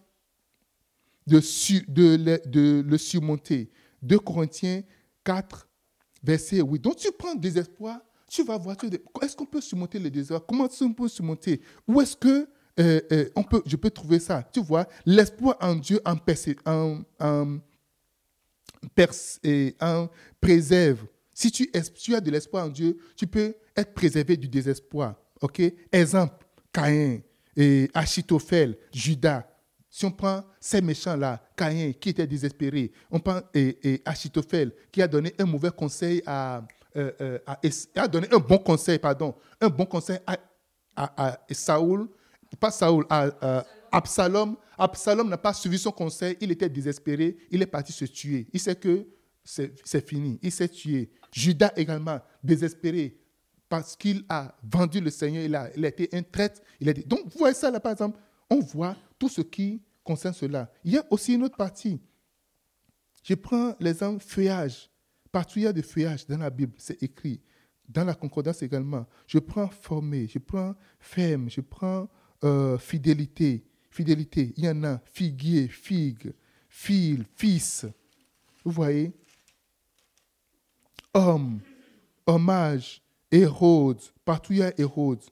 [1.25, 1.39] de,
[2.47, 3.71] de, le surmonter.
[4.01, 4.81] 2 Corinthiens
[5.23, 5.67] 4,
[6.23, 6.79] verset 8.
[6.79, 8.75] Donc tu prends désespoir, tu vas voir,
[9.21, 10.45] est-ce qu'on peut surmonter le désespoir?
[10.47, 11.61] Comment qu'on peut surmonter?
[11.87, 12.47] Où est-ce que
[12.79, 14.43] euh, euh, on peut, je peux trouver ça?
[14.53, 16.15] Tu vois, l'espoir en Dieu en,
[16.65, 17.59] en,
[19.81, 21.05] en, préserve.
[21.33, 25.15] Si tu, tu as de l'espoir en Dieu, tu peux être préservé du désespoir.
[25.91, 27.21] Exemple, Caïn,
[27.55, 29.45] et Achitophel, Judas.
[29.89, 35.07] Si on prend ces méchants-là, Caïn qui était désespéré, on prend et, Achitophel qui a
[35.07, 36.63] donné un mauvais conseil à,
[36.95, 37.59] euh, euh, à,
[37.95, 40.37] a donné un bon conseil, pardon, un bon conseil à,
[40.95, 42.07] à, Saoul,
[42.59, 44.55] pas Saoul, à, Absalom.
[44.77, 48.47] Absalom n'a pas suivi son conseil, il était désespéré, il est parti se tuer.
[48.53, 49.07] Il sait que
[49.43, 51.09] c'est fini, il s'est tué.
[51.31, 53.17] Judas également, désespéré,
[53.67, 56.61] parce qu'il a vendu le Seigneur, il a, été un traître.
[56.79, 56.93] Il a.
[56.93, 60.71] Donc, vous voyez ça là, par exemple, on voit tout ce qui concerne cela.
[60.83, 62.01] Il y a aussi une autre partie.
[63.21, 64.89] Je prends l'exemple feuillage.
[65.31, 67.41] Partout il y a des feuillages dans la Bible, c'est écrit.
[67.87, 69.05] Dans la concordance également.
[69.27, 72.07] Je prends formé, je prends ferme, je prends
[72.43, 73.65] euh, fidélité.
[73.91, 76.33] Fidélité, il y en a figuier, figue,
[76.69, 77.85] fil, fils.
[78.63, 79.11] Vous voyez?
[81.13, 81.59] Homme,
[82.25, 83.01] hommage,
[83.31, 84.01] Hérode.
[84.23, 85.23] Partout il y a Hérode.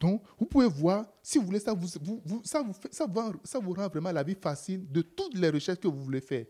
[0.00, 1.88] Donc, vous pouvez voir, si vous voulez, ça vous,
[2.24, 5.36] vous, ça, vous fait, ça, va, ça vous rend vraiment la vie facile de toutes
[5.36, 6.46] les recherches que vous voulez faire.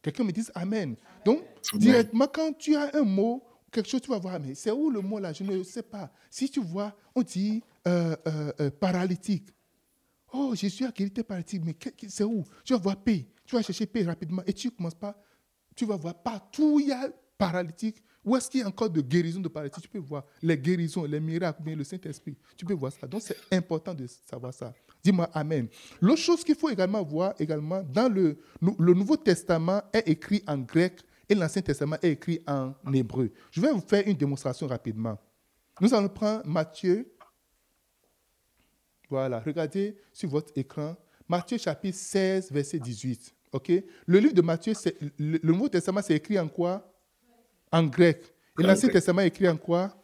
[0.00, 0.96] Quelqu'un me dit Amen.
[1.24, 1.38] Donc,
[1.72, 1.80] Amen.
[1.80, 5.00] directement, quand tu as un mot, quelque chose, tu vas voir, mais c'est où le
[5.00, 5.32] mot là?
[5.32, 6.10] Je ne sais pas.
[6.30, 9.48] Si tu vois, on dit euh, euh, euh, paralytique.
[10.32, 11.76] Oh, Jésus a guéri tes paralytiques, mais
[12.08, 12.44] c'est où?
[12.64, 13.26] Tu vas voir paix.
[13.44, 15.16] Tu vas chercher paix rapidement et tu commences pas.
[15.74, 19.00] Tu vas voir partout, il y a paralytique Où est-ce qu'il y a encore de
[19.00, 19.80] guérison de paralysie?
[19.80, 22.36] Tu peux voir les guérisons, les miracles, bien le Saint-Esprit.
[22.56, 23.06] Tu peux voir ça.
[23.06, 24.74] Donc c'est important de savoir ça.
[25.04, 25.68] Dis-moi Amen.
[26.00, 30.58] L'autre chose qu'il faut également voir, également, dans le, le Nouveau Testament est écrit en
[30.58, 33.30] grec et l'Ancien Testament est écrit en hébreu.
[33.52, 35.16] Je vais vous faire une démonstration rapidement.
[35.80, 37.08] Nous allons prendre Matthieu.
[39.08, 40.96] Voilà, regardez sur votre écran.
[41.28, 43.34] Matthieu chapitre 16, verset 18.
[43.52, 43.70] OK?
[44.06, 44.72] Le livre de Matthieu,
[45.16, 46.92] le, le Nouveau Testament, c'est écrit en quoi?
[47.76, 48.34] En grec.
[48.58, 49.94] Et l'Ancien Testament est écrit en quoi?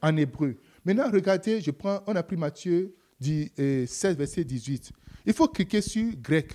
[0.00, 0.56] En hébreu.
[0.84, 4.92] Maintenant, regardez, je prends, on a pris Matthieu 16, euh, verset 18.
[5.26, 6.54] Il faut cliquer sur grec.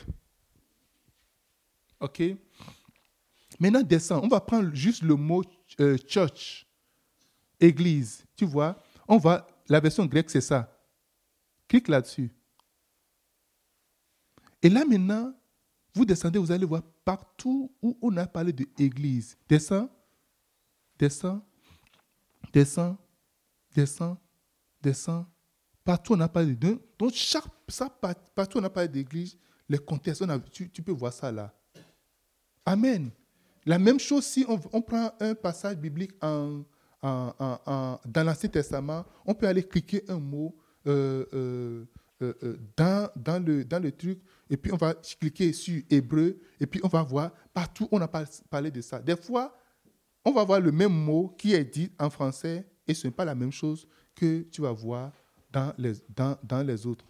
[2.00, 2.24] OK?
[3.60, 4.24] Maintenant, descend.
[4.24, 5.44] On va prendre juste le mot
[5.82, 6.66] euh, church,
[7.60, 8.24] église.
[8.38, 8.82] Tu vois?
[9.10, 10.72] On va, la version grecque, c'est ça.
[11.68, 12.32] Clique là-dessus.
[14.62, 15.34] Et là, maintenant,
[15.94, 19.38] vous descendez, vous allez voir partout où on a parlé de église.
[19.50, 19.90] Descends,
[20.98, 21.46] descends,
[22.52, 22.98] descends,
[23.74, 24.18] descends,
[24.82, 25.26] descends.
[25.84, 26.80] Partout on a parlé de.
[26.98, 27.90] Donc, chaque, ça,
[28.36, 29.38] partout on a parlé d'église,
[29.70, 31.54] les contextes, tu, tu peux voir ça là.
[32.66, 33.12] Amen.
[33.66, 36.64] La même chose si on, prend un passage biblique en,
[37.02, 40.56] dans l'Ancien Testament, on peut aller cliquer un mot
[40.88, 41.86] euh, euh,
[42.22, 46.88] euh, dans, le, dans truc, et puis on va cliquer sur hébreu, et puis on
[46.88, 49.00] va voir partout on a parlé de ça.
[49.00, 49.56] Des fois,
[50.26, 53.26] on va voir le même mot qui est dit en français, et ce n'est pas
[53.26, 55.12] la même chose que tu vas voir
[55.52, 57.06] dans les, autres.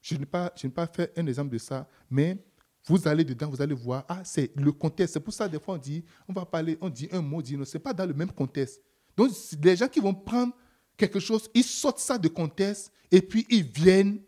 [0.00, 2.38] Je n'ai pas, pas fait un exemple de ça, mais
[2.86, 5.14] vous allez dedans, vous allez voir, ah, c'est le contexte.
[5.14, 7.42] C'est pour ça, des fois, on dit, on va parler, on dit un mot, on
[7.42, 8.80] dit non, ce n'est pas dans le même contexte.
[9.16, 9.30] Donc,
[9.62, 10.54] les gens qui vont prendre
[10.96, 14.20] quelque chose, ils sortent ça de contexte et puis ils viennent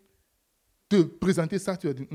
[0.87, 1.75] te présenter ça.
[1.75, 2.05] Tu vas dire,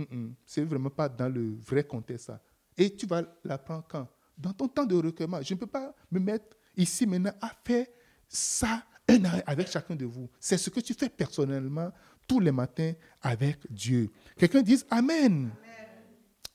[0.44, 2.40] c'est vraiment pas dans le vrai contexte, ça.
[2.76, 4.06] Et tu vas l'apprendre quand?
[4.36, 5.40] Dans ton temps de recueillement.
[5.42, 7.86] Je ne peux pas me mettre ici maintenant à faire
[8.28, 10.28] ça un an avec chacun de vous.
[10.40, 11.90] C'est ce que tu fais personnellement
[12.26, 14.10] tous les matins avec Dieu.
[14.36, 15.50] Quelqu'un dise Amen.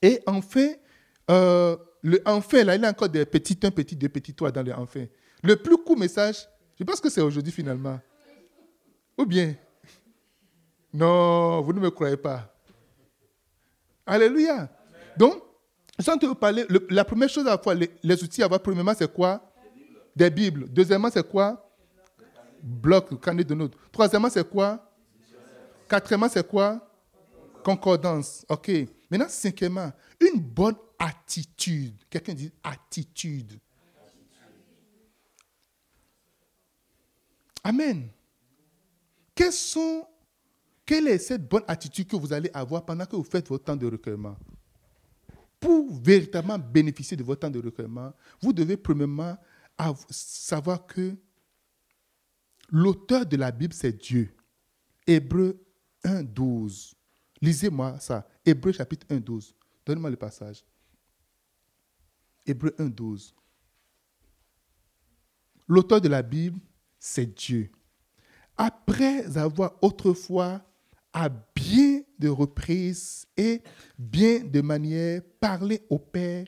[0.00, 0.68] Et enfin,
[1.30, 4.50] euh, le enfin, là, il y a encore des petits un, petit deux, petits trois
[4.50, 5.06] dans le enfin.
[5.42, 8.00] Le plus court message, je pense que c'est aujourd'hui finalement.
[9.16, 9.54] Ou bien
[10.92, 12.52] Non, vous ne me croyez pas.
[14.04, 14.68] Alléluia.
[15.16, 15.42] Donc,
[16.38, 19.52] parler, la première chose à voir, les, outils à voir, premièrement, c'est quoi?
[20.14, 20.66] Des Bibles.
[20.68, 21.70] Deuxièmement, c'est quoi?
[22.62, 23.76] Bloc, carnet de notes.
[23.90, 24.90] Troisièmement, c'est quoi?
[25.88, 26.88] Quatrièmement, c'est quoi?
[27.64, 28.44] Concordance.
[28.48, 28.70] OK.
[29.10, 31.94] Maintenant, cinquièmement, une bonne attitude.
[32.08, 33.58] Quelqu'un dit attitude.
[37.64, 38.08] Amen.
[39.34, 40.06] Quelles sont,
[40.84, 43.76] quelle est cette bonne attitude que vous allez avoir pendant que vous faites votre temps
[43.76, 44.36] de recueillement?
[45.62, 49.38] Pour véritablement bénéficier de votre temps de recueillement, vous devez premièrement
[50.10, 51.16] savoir que
[52.68, 54.34] l'auteur de la Bible, c'est Dieu.
[55.06, 55.64] Hébreu
[56.02, 56.94] 1, 12.
[57.40, 58.28] Lisez-moi ça.
[58.44, 59.54] Hébreu chapitre 1, 12.
[59.86, 60.64] Donnez-moi le passage.
[62.44, 63.32] Hébreu 1, 12.
[65.68, 66.58] L'auteur de la Bible,
[66.98, 67.70] c'est Dieu.
[68.56, 70.60] Après avoir autrefois,
[71.72, 73.62] bien de reprises et
[73.98, 76.46] bien de manière, parlé au Père.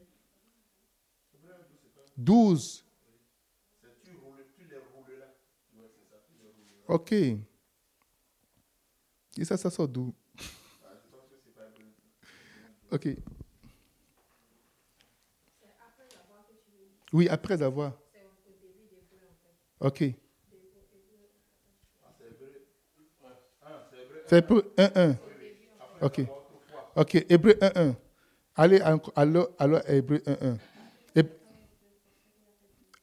[2.17, 2.85] 12.
[6.87, 7.13] Ok.
[7.13, 7.39] Et
[9.45, 10.15] ça, ça sort d'où?
[12.93, 13.09] Ok.
[17.13, 17.95] Oui, après avoir.
[19.81, 20.05] Ok.
[24.35, 25.17] C'est Hébreu 1-1.
[26.03, 26.21] Ok.
[26.97, 27.95] Ok, Hébreu 1-1.
[28.57, 29.13] Allez, alors,
[29.59, 30.59] alors Hébreu 1-1.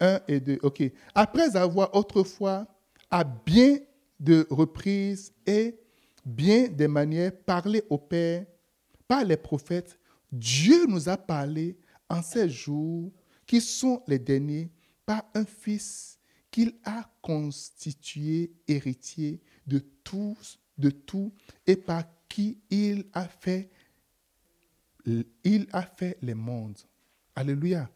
[0.02, 0.60] 1 et 2.
[0.64, 0.84] Ok.
[1.16, 2.68] Après avoir autrefois,
[3.10, 3.78] à bien
[4.20, 5.80] de reprises et
[6.26, 8.46] bien des manières, parlé au Père
[9.08, 9.98] par les prophètes,
[10.32, 11.78] Dieu nous a parlé
[12.10, 13.10] en ces jours
[13.46, 14.70] qui sont les derniers
[15.06, 16.20] par un fils
[16.50, 20.36] qu'il a constitué héritier de tout,
[20.82, 21.32] de tout
[21.66, 23.70] et par qui il a fait
[25.44, 26.78] il a fait les mondes.
[27.36, 27.90] Alléluia.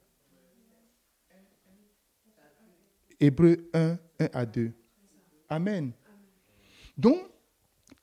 [3.19, 4.73] Hébreu 1, 1 à 2.
[5.49, 5.91] Amen.
[6.97, 7.19] Donc,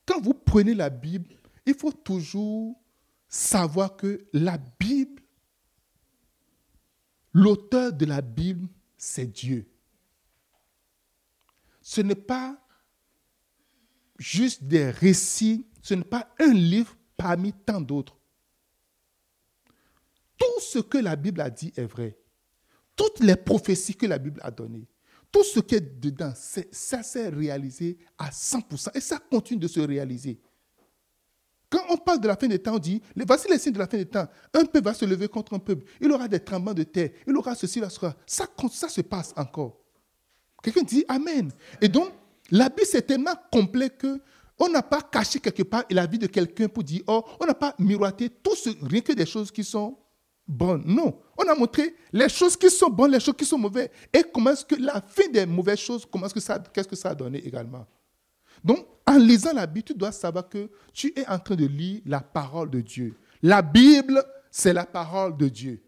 [0.06, 1.34] quand vous prenez la Bible,
[1.66, 2.80] il faut toujours
[3.28, 5.22] savoir que la Bible,
[7.32, 9.66] l'auteur de la Bible, c'est Dieu.
[11.80, 12.61] Ce n'est pas
[14.22, 18.16] juste des récits, ce n'est pas un livre parmi tant d'autres.
[20.38, 22.16] Tout ce que la Bible a dit est vrai.
[22.94, 24.86] toutes les prophéties que la Bible a données,
[25.32, 28.90] tout ce qui est dedans, ça s'est réalisé à 100%.
[28.94, 30.38] Et ça continue de se réaliser.
[31.70, 33.86] Quand on parle de la fin des temps, on dit, voici les signes de la
[33.86, 34.28] fin des temps.
[34.52, 35.86] Un peuple va se lever contre un peuple.
[36.02, 37.10] Il aura des tremblements de terre.
[37.26, 38.14] Il aura ceci, là, cela.
[38.26, 39.78] Ça, ça se passe encore.
[40.62, 41.50] Quelqu'un dit Amen.
[41.80, 42.12] Et donc,
[42.52, 44.20] la Bible, c'est tellement complet que
[44.58, 47.54] on n'a pas caché quelque part la vie de quelqu'un pour dire, oh, on n'a
[47.54, 49.98] pas miroité tout ce, rien que des choses qui sont
[50.46, 50.84] bonnes.
[50.86, 53.88] Non, on a montré les choses qui sont bonnes, les choses qui sont mauvaises.
[54.12, 56.94] Et comment est-ce que la fin des mauvaises choses, comment est-ce que ça, qu'est-ce que
[56.94, 57.86] ça a donné également.
[58.62, 62.02] Donc, en lisant la Bible, tu dois savoir que tu es en train de lire
[62.04, 63.16] la parole de Dieu.
[63.42, 65.82] La Bible, c'est la parole de Dieu.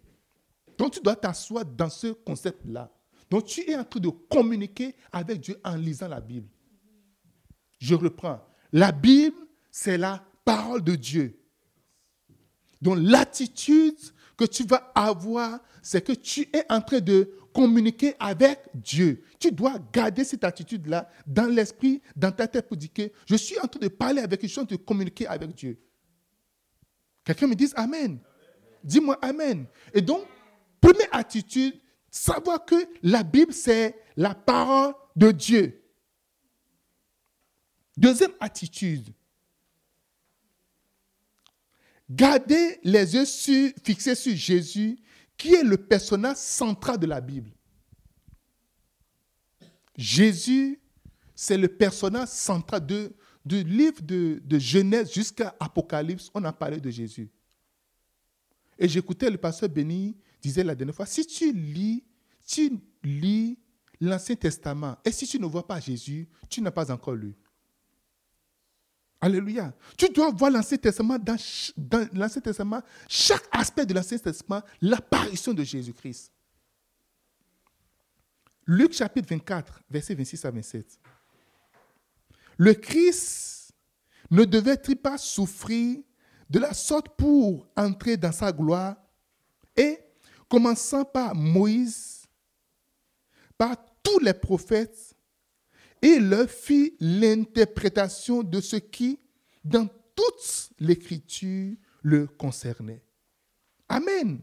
[0.79, 2.91] Donc, tu dois t'asseoir dans ce concept-là.
[3.31, 6.49] Donc, tu es en train de communiquer avec Dieu en lisant la Bible.
[7.85, 8.41] Je reprends.
[8.72, 9.37] La Bible,
[9.70, 11.39] c'est la parole de Dieu.
[12.80, 13.99] Donc, l'attitude
[14.39, 19.22] que tu vas avoir, c'est que tu es en train de communiquer avec Dieu.
[19.39, 23.59] Tu dois garder cette attitude-là dans l'esprit, dans ta tête pour dire que je suis
[23.59, 25.78] en train de parler avec en train de communiquer avec Dieu.
[27.22, 28.18] Quelqu'un me dit Amen.
[28.82, 29.66] Dis-moi Amen.
[29.93, 30.22] Et donc,
[30.80, 31.74] première attitude,
[32.11, 35.84] savoir que la Bible, c'est la parole de Dieu.
[37.97, 39.12] Deuxième attitude,
[42.11, 43.24] garder les yeux
[43.84, 44.99] fixés sur Jésus,
[45.36, 47.51] qui est le personnage central de la Bible.
[49.97, 50.80] Jésus,
[51.34, 53.12] c'est le personnage central de,
[53.45, 56.30] du livre de, de Genèse jusqu'à Apocalypse.
[56.34, 57.30] On a parlé de Jésus.
[58.78, 62.05] Et j'écoutais le pasteur Béni disait la dernière fois, si tu lis,
[62.47, 63.59] tu lis
[64.01, 67.36] l'Ancien Testament et si tu ne vois pas Jésus, tu n'as pas encore lu.
[69.25, 69.72] Alléluia.
[69.97, 71.39] Tu dois voir l'Ancien Testament, dans,
[72.12, 76.31] l'Ancien Testament, chaque aspect de l'Ancien Testament, l'apparition de Jésus-Christ.
[78.66, 81.01] Luc chapitre 24, versets 26 à 27.
[82.59, 83.72] Le Christ
[84.31, 86.01] ne devait-il pas souffrir
[86.51, 88.95] de la sorte pour entrer dans sa gloire
[89.75, 90.01] et,
[90.51, 92.27] commençant par Moïse,
[93.57, 95.14] par tous les prophètes,
[96.03, 99.18] et leur fit l'interprétation de ce qui,
[99.64, 103.03] dans toute l'écriture, le concernait.
[103.88, 104.40] Amen.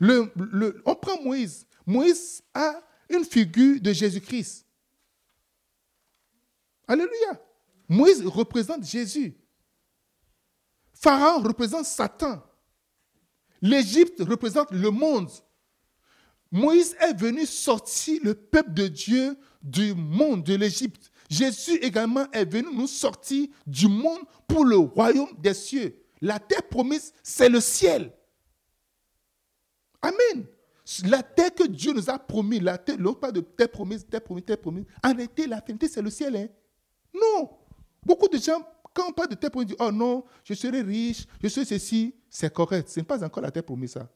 [0.00, 1.66] on prend Moïse.
[1.86, 4.66] Moïse a une figure de Jésus-Christ.
[6.88, 7.40] Alléluia.
[7.88, 9.34] Moïse représente Jésus.
[10.94, 12.42] Pharaon représente Satan.
[13.60, 15.30] L'Égypte représente le monde.
[16.52, 21.10] Moïse est venu sortir le peuple de Dieu du monde de l'Égypte.
[21.30, 25.98] Jésus également est venu nous sortir du monde pour le royaume des cieux.
[26.20, 28.12] La terre promise, c'est le ciel.
[30.02, 30.44] Amen.
[31.06, 34.22] La terre que Dieu nous a promis, la terre, l'autre pas de terre promise, terre
[34.22, 34.84] promise, terre promise.
[35.02, 36.36] En réalité, la finalité, c'est le ciel.
[36.36, 36.48] Hein?
[37.14, 37.50] Non.
[38.04, 41.24] Beaucoup de gens, quand on parle de terre promise, disent Oh non, je serai riche,
[41.42, 42.14] je serai ceci.
[42.28, 42.88] C'est correct.
[42.90, 44.10] Ce n'est pas encore la terre promise, ça.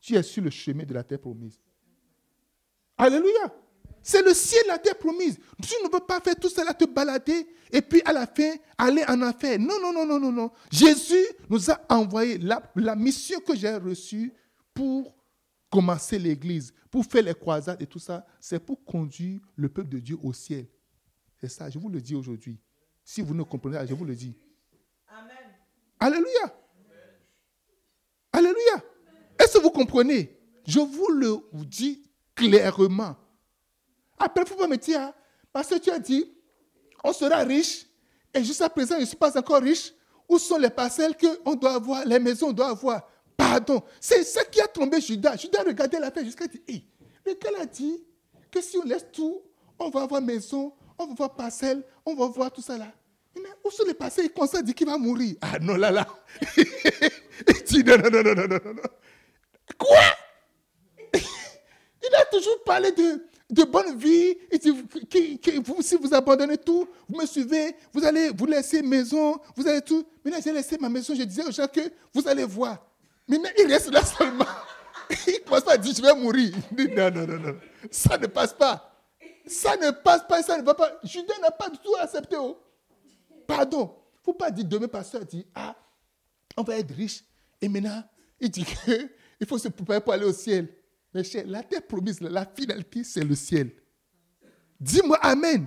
[0.00, 1.58] Tu es sur le chemin de la terre promise.
[3.02, 3.52] Alléluia.
[4.00, 5.36] C'est le ciel, la terre promise.
[5.60, 9.02] Tu ne veux pas faire tout cela, te balader et puis à la fin aller
[9.08, 9.58] en enfer.
[9.58, 10.52] Non, non, non, non, non, non.
[10.70, 14.32] Jésus nous a envoyé la, la mission que j'ai reçue
[14.72, 15.16] pour
[15.68, 18.24] commencer l'église, pour faire les croisades et tout ça.
[18.38, 20.68] C'est pour conduire le peuple de Dieu au ciel.
[21.40, 22.60] C'est ça, je vous le dis aujourd'hui.
[23.04, 24.36] Si vous ne comprenez pas, je vous le dis.
[25.08, 25.36] Amen.
[25.98, 26.56] Alléluia.
[28.32, 28.82] Alléluia.
[29.40, 30.38] Est-ce que vous comprenez?
[30.66, 32.00] Je vous le dis
[32.34, 33.16] clairement.
[34.18, 35.12] Après, pas me dire,
[35.52, 36.32] parce que tu as dit,
[37.02, 37.86] on sera riche,
[38.34, 39.92] et jusqu'à présent, je ne suis pas encore riche.
[40.28, 43.02] Où sont les parcelles qu'on doit avoir, les maisons qu'on doit avoir?
[43.36, 43.82] Pardon.
[44.00, 45.36] C'est ce qui a trompé Judas.
[45.36, 46.60] Judas regardait la paix jusqu'à dire,
[47.26, 48.02] mais qu'elle a dit
[48.50, 49.42] que si on laisse tout,
[49.78, 52.92] on va avoir maison, on va avoir parcelle, on va voir tout ça là.
[53.34, 54.30] Mais où sont les parcelles?
[54.34, 55.36] Il à dire qu'il va mourir.
[55.40, 56.06] Ah non, là, là.
[57.48, 58.82] Il dit non, non, non, non, non, non.
[59.78, 59.98] Quoi?
[62.04, 64.36] Il a toujours parlé de, de bonne vie.
[65.64, 69.82] vous, si vous abandonnez tout, vous me suivez, vous allez vous laisser maison, vous allez
[69.82, 70.04] tout.
[70.24, 71.80] Maintenant, j'ai laissé ma maison, je disais aux gens que
[72.12, 72.84] vous allez voir.
[73.28, 74.46] Mais, il reste là seulement.
[75.26, 76.54] Il commence à dire, je vais mourir.
[76.96, 77.56] Non, non, non, non.
[77.90, 78.88] Ça ne passe pas.
[79.46, 80.90] Ça ne passe pas, ça ne va pas.
[81.04, 82.36] Judas n'a pas du tout accepté.
[82.38, 82.58] Oh.
[83.46, 83.94] Pardon.
[84.14, 85.74] Il ne faut pas dire, demain, pasteur dit, ah,
[86.56, 87.24] on va être riche.
[87.60, 88.02] Et maintenant,
[88.40, 90.68] il dit qu'il faut se préparer pour aller au ciel.
[91.14, 93.70] Mes chers, la terre promise, la finalité, c'est le ciel.
[94.80, 95.66] Dis-moi Amen.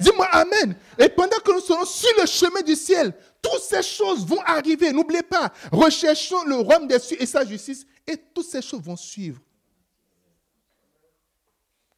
[0.00, 0.76] Dis-moi Amen.
[0.98, 3.12] Et pendant que nous serons sur le chemin du ciel,
[3.42, 4.92] toutes ces choses vont arriver.
[4.92, 8.96] N'oubliez pas, recherchons le royaume des cieux et sa justice, et toutes ces choses vont
[8.96, 9.40] suivre.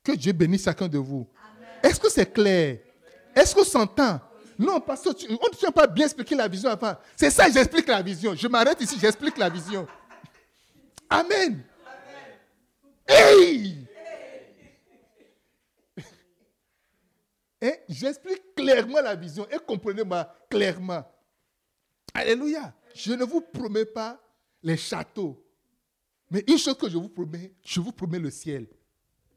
[0.03, 1.26] Que Dieu bénisse chacun de vous.
[1.82, 2.78] Est-ce que c'est clair?
[3.34, 4.20] Est-ce qu'on s'entend?
[4.59, 6.97] Non, parce que on ne tient pas bien expliquer la vision avant.
[7.16, 8.34] C'est ça, j'explique la vision.
[8.34, 9.86] Je m'arrête ici, j'explique la vision.
[11.09, 11.62] Amen.
[13.09, 13.78] Hey!
[17.88, 21.04] J'explique clairement la vision et comprenez-moi clairement.
[22.14, 22.74] Alléluia.
[22.94, 24.20] Je ne vous promets pas
[24.62, 25.42] les châteaux.
[26.30, 28.66] Mais une chose que je vous promets, je vous promets le ciel.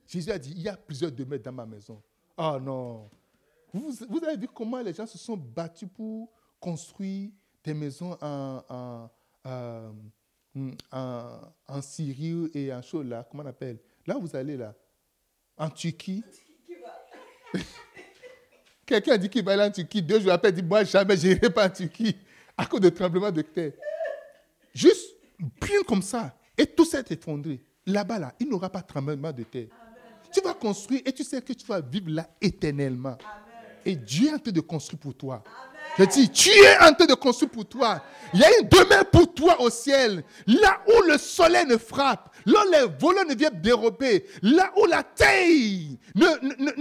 [0.05, 2.01] Jésus a dit, il y a plusieurs demeures dans ma maison.
[2.37, 3.09] Oh non.
[3.73, 7.31] Vous, avez vu comment les gens se sont battus pour construire
[7.63, 9.09] des maisons en,
[11.81, 13.77] Syrie et en chose là, comment on appelle?
[14.05, 14.73] Là vous allez là,
[15.57, 16.23] en Turquie.
[18.85, 20.01] Quelqu'un a dit qu'il va aller en Turquie.
[20.01, 22.15] Deux jours après, il dit Moi, jamais je n'irai pas en Turquie
[22.57, 23.71] à cause de tremblement de terre.
[24.73, 26.35] Juste bien comme ça.
[26.57, 27.59] Et tout s'est effondré.
[27.85, 29.67] Là-bas, là, il n'aura pas de tremblement de terre.
[30.31, 33.17] Tu vas construire et tu sais que tu vas vivre là éternellement.
[33.85, 35.43] Et Dieu est en train de construire pour toi.
[35.97, 38.01] Je dis, tu es en train de construire pour toi.
[38.33, 40.23] Il y a une demeure pour toi au ciel.
[40.47, 44.85] Là où le soleil ne frappe, là où les voleurs ne viennent dérober, là où
[44.85, 45.47] la terre
[46.15, 46.71] ne, ne,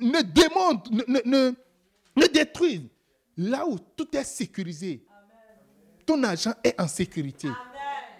[0.00, 1.54] ne, démonte, ne,
[2.16, 2.90] ne, détruit,
[3.36, 5.04] là où tout est sécurisé.
[6.04, 7.48] Ton argent est en sécurité.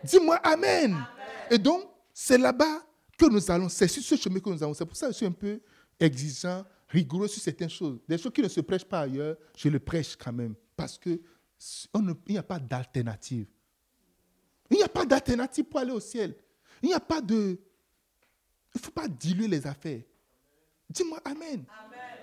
[0.05, 0.97] Dis-moi Amen.
[1.51, 2.83] Et donc, c'est là-bas
[3.19, 3.69] que nous allons.
[3.69, 4.75] C'est sur ce chemin que nous allons.
[4.75, 5.61] C'est pour ça que je suis un peu
[5.99, 8.01] exigeant rigoureux sur certaines choses.
[8.09, 10.55] Des choses qui ne se prêchent pas ailleurs, je le prêche quand même.
[10.77, 11.21] Parce qu'il
[12.29, 13.47] n'y a pas d'alternative.
[14.71, 16.37] Il n'y a pas d'alternative pour aller au ciel.
[16.83, 17.61] Il n'y a pas de...
[18.75, 20.03] Il ne faut pas diluer les affaires.
[20.89, 21.65] Dis-moi Amen.
[21.69, 22.19] Amen.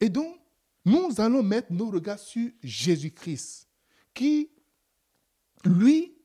[0.00, 0.38] Et donc,
[0.84, 3.68] nous allons mettre nos regards sur Jésus-Christ,
[4.12, 4.50] qui,
[5.64, 6.16] lui,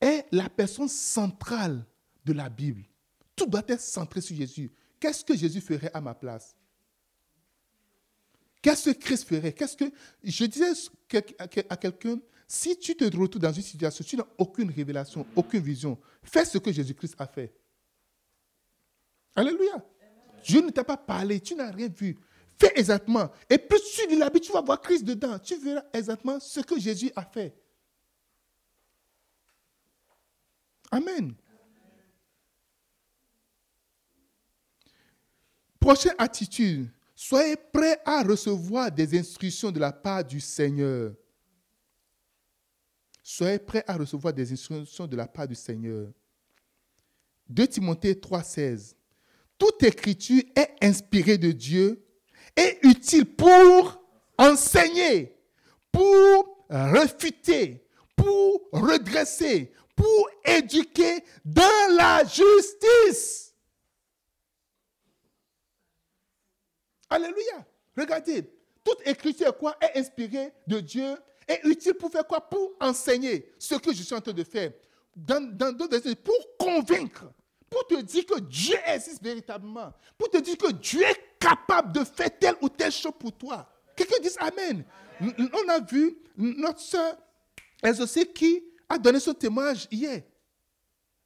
[0.00, 1.86] est la personne centrale
[2.24, 2.84] de la Bible.
[3.36, 4.72] Tout doit être centré sur Jésus.
[4.98, 6.56] Qu'est-ce que Jésus ferait à ma place?
[8.62, 9.52] Qu'est-ce que Christ ferait?
[9.52, 9.84] Qu'est-ce que
[10.24, 10.72] je disais
[11.68, 12.18] à quelqu'un
[12.48, 16.58] si tu te retrouves dans une situation, tu n'as aucune révélation, aucune vision, fais ce
[16.58, 17.52] que Jésus-Christ a fait.
[19.34, 19.84] Alléluia.
[20.44, 22.16] Dieu ne t'a pas parlé, tu n'as rien vu.
[22.58, 23.30] Fais exactement.
[23.50, 25.38] Et plus tu lis la tu vas voir Christ dedans.
[25.38, 27.54] Tu verras exactement ce que Jésus a fait.
[30.90, 31.34] Amen.
[35.86, 41.12] Prochaine attitude, soyez prêts à recevoir des instructions de la part du Seigneur.
[43.22, 46.08] Soyez prêts à recevoir des instructions de la part du Seigneur.
[47.48, 48.94] 2 Timothée 3,16.
[49.56, 52.04] Toute écriture est inspirée de Dieu
[52.56, 54.04] et utile pour
[54.36, 55.38] enseigner,
[55.92, 63.45] pour réfuter, pour redresser, pour éduquer dans la justice
[67.08, 67.64] Alléluia.
[67.96, 68.50] Regardez,
[68.84, 71.16] toute écriture quoi est inspirée de Dieu
[71.48, 72.40] et utile pour faire quoi?
[72.40, 74.72] Pour enseigner ce que je suis en train de faire.
[76.24, 77.32] Pour convaincre,
[77.70, 82.04] pour te dire que Dieu existe véritablement, pour te dire que Dieu est capable de
[82.04, 83.66] faire telle ou telle chose pour toi.
[83.96, 84.84] Quelqu'un dit Amen.
[85.20, 87.16] On a vu notre soeur
[87.82, 90.22] Exaucée qui a donné son témoignage hier.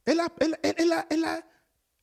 [0.05, 1.41] Elle a, elle, elle, elle a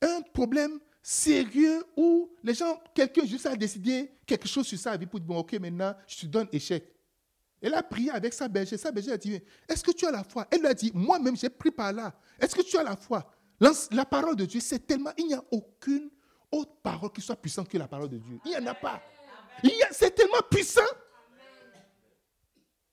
[0.02, 0.78] un problème
[1.08, 5.26] sérieux où les gens, quelqu'un juste a décidé quelque chose sur sa vie pour dire,
[5.26, 6.84] bon, ok, maintenant, je te donne échec.
[7.62, 8.78] Elle a prié avec sa bergère.
[8.78, 10.46] Sa bergère a dit, est-ce que tu as la foi?
[10.50, 12.14] Elle lui a dit, moi-même, j'ai pris par là.
[12.38, 13.26] Est-ce que tu as la foi?
[13.90, 16.10] La parole de Dieu, c'est tellement, il n'y a aucune
[16.52, 18.38] autre parole qui soit puissante que la parole de Dieu.
[18.44, 19.00] Il n'y en a pas.
[19.92, 20.82] C'est tellement puissant.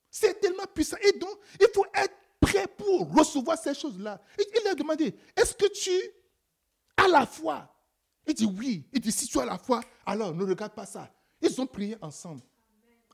[0.09, 0.97] C'est tellement puissant.
[1.03, 4.21] Et donc, il faut être prêt pour recevoir ces choses-là.
[4.39, 5.91] Il lui a demandé, est-ce que tu
[6.95, 7.73] as la foi?
[8.27, 8.85] Il dit oui.
[8.93, 11.09] Il dit si tu as la foi, alors ne regarde pas ça.
[11.41, 12.41] Ils ont prié ensemble.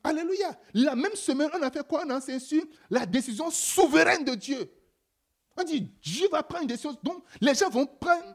[0.04, 0.58] Alléluia.
[0.74, 2.02] La même semaine, on a fait quoi?
[2.06, 4.70] On a enseigné sur la décision souveraine de Dieu.
[5.56, 6.96] On dit Dieu va prendre une décision.
[7.02, 8.34] Donc, les gens vont prendre,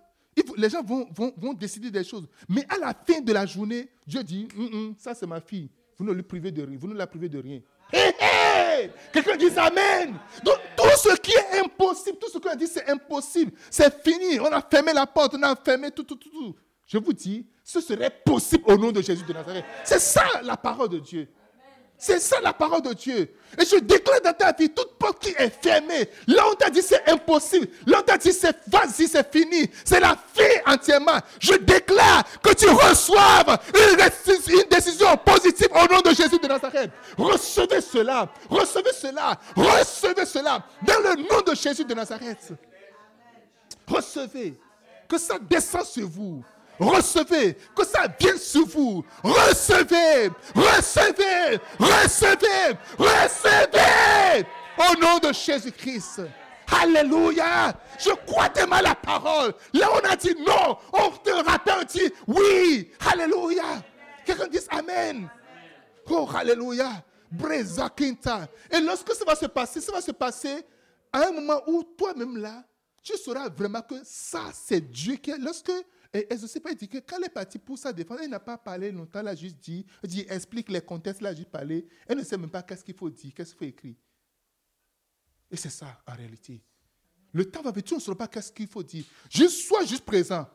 [0.55, 2.27] les gens vont, vont, décider des choses.
[2.47, 5.69] Mais à la fin de la journée, Dieu dit hum, hum, Ça, c'est ma fille.
[5.97, 6.77] Vous ne, lui privez de rien.
[6.79, 7.61] Vous ne la privez de rien.
[9.11, 10.15] Quelqu'un dit Amen.
[10.43, 13.51] Donc tout ce qui est impossible, tout ce qu'on a dit c'est impossible.
[13.69, 14.39] C'est fini.
[14.39, 16.55] On a fermé la porte, on a fermé tout, tout, tout, tout.
[16.87, 19.65] Je vous dis, ce serait possible au nom de Jésus de Nazareth.
[19.83, 21.27] C'est ça la parole de Dieu.
[21.99, 23.33] C'est ça la parole de Dieu.
[23.59, 26.83] Et je déclare dans ta vie, toute porte qui est fermée, là on t'a dit
[26.83, 31.17] c'est impossible, là on t'a dit c'est vas-y, c'est fini, c'est la fin entièrement.
[31.39, 36.91] Je déclare que tu reçoives une, une, décision positive au nom de Jésus de Nazareth.
[37.17, 42.53] Recevez cela, recevez cela, recevez cela dans le nom de Jésus de Nazareth.
[43.87, 44.53] Recevez.
[45.09, 46.43] Que ça descende sur vous.
[46.79, 47.57] Recevez.
[47.75, 49.03] Que ça vienne sur vous.
[49.23, 50.29] Recevez.
[50.55, 51.59] Recevez.
[51.79, 52.77] Recevez.
[52.97, 54.45] Recevez.
[54.77, 56.21] Au nom de Jésus-Christ.
[56.81, 57.73] Alléluia.
[57.97, 59.53] Je crois tellement la parole.
[59.73, 60.77] Là, on a dit non.
[60.93, 62.91] On te rappelle, on dit oui.
[63.11, 63.81] Alléluia.
[64.25, 65.29] Quelqu'un dit Amen.
[66.09, 67.03] Oh, Alléluia.
[67.31, 68.47] Breza Quinta.
[68.71, 70.65] Et lorsque ça va se passer, ça va se passer
[71.11, 72.63] à un moment où toi-même là,
[73.03, 75.37] tu sauras vraiment que ça, c'est Dieu qui est.
[75.37, 75.71] Lorsque,
[76.17, 78.29] et, ne sais pas, il dit que quand elle est partie pour sa défense, elle
[78.29, 81.33] n'a pas parlé longtemps, elle a juste dit, elle dit, explique les contextes, elle a
[81.33, 81.87] juste parlé.
[82.07, 83.95] Elle ne sait même pas qu'est-ce qu'il faut dire, qu'est-ce qu'il faut écrire.
[85.51, 86.61] Et c'est ça, en réalité.
[87.33, 89.05] Le temps va venir, tu ne sauras pas qu'est-ce qu'il faut dire.
[89.29, 90.47] Juste sois juste présent.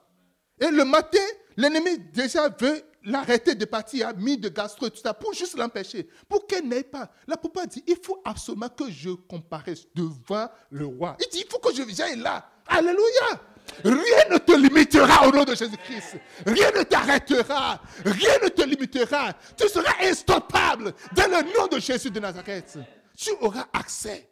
[0.60, 1.18] Et le matin,
[1.56, 5.56] l'ennemi déjà veut l'arrêter de partir, a mis de gastro et tout ça, pour juste
[5.56, 7.10] l'empêcher, pour qu'elle n'aille pas.
[7.26, 11.16] La papa dit, il faut absolument que je comparaisse devant le roi.
[11.20, 12.48] Il dit, il faut que je vienne là.
[12.66, 13.40] Alléluia.
[13.84, 16.16] Rien ne te limitera au nom de Jésus-Christ.
[16.46, 17.80] Rien ne t'arrêtera.
[18.04, 19.32] Rien ne te limitera.
[19.56, 22.78] Tu seras instoppable dans le nom de Jésus de Nazareth.
[23.16, 24.30] Tu auras accès.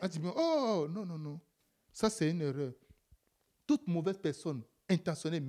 [0.00, 1.40] Elle dit, oh non, non, non.
[1.92, 2.72] Ça, c'est une erreur.
[3.66, 5.42] Toute mauvaise personne intentionnée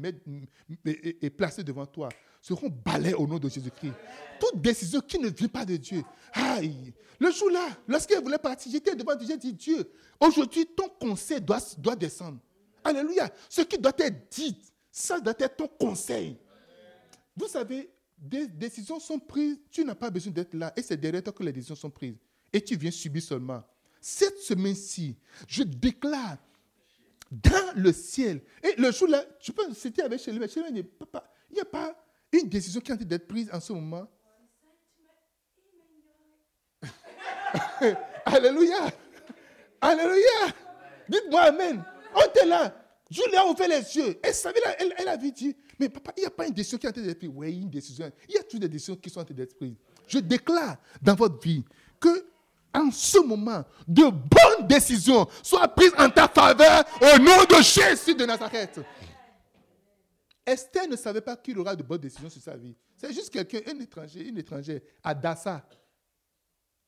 [0.85, 2.09] et placée devant toi
[2.41, 3.93] seront balayés au nom de Jésus-Christ.
[4.39, 6.03] Toute décision qui ne vient pas de Dieu.
[6.33, 6.93] Aïe.
[7.19, 11.59] Le jour-là, lorsqu'elle voulait partir, j'étais devant Dieu, j'ai dit Dieu, aujourd'hui, ton conseil doit,
[11.77, 12.39] doit descendre.
[12.85, 13.29] Alléluia.
[13.49, 14.55] Ce qui doit être dit,
[14.91, 16.37] ça doit être ton conseil.
[17.35, 20.71] Vous savez, des décisions sont prises, tu n'as pas besoin d'être là.
[20.77, 22.15] Et c'est derrière toi que les décisions sont prises.
[22.53, 23.63] Et tu viens subir seulement.
[23.99, 25.17] Cette semaine-ci,
[25.47, 26.37] je déclare
[27.31, 28.41] dans le ciel.
[28.63, 30.85] Et le jour-là, je peux citer avec chez lui, il
[31.51, 31.95] n'y a pas
[32.31, 34.07] une décision qui est en train d'être prise en ce moment.
[38.25, 38.91] Alléluia.
[39.81, 40.53] Alléluia.
[41.09, 41.83] Dites-moi Amen.
[42.15, 42.73] On était là.
[43.09, 44.19] Julie a ouvert les yeux.
[44.23, 46.87] Elle savait, elle, elle avait dit, mais papa, il n'y a pas une décision qui
[46.87, 47.31] est en train d'être prise.
[47.33, 48.11] Oui, une décision.
[48.27, 49.75] Il y a toutes des décisions qui sont en train d'être prises.
[50.07, 51.63] Je déclare dans votre vie
[51.99, 52.25] que
[52.73, 58.15] en ce moment, de bonnes décisions soient prises en ta faveur au nom de Jésus
[58.15, 58.81] de Nazareth.
[60.45, 62.75] Esther ne savait pas qu'il aura de bonnes décisions sur sa vie.
[62.97, 65.65] C'est juste quelqu'un, un étranger, une étrangère, Adassa.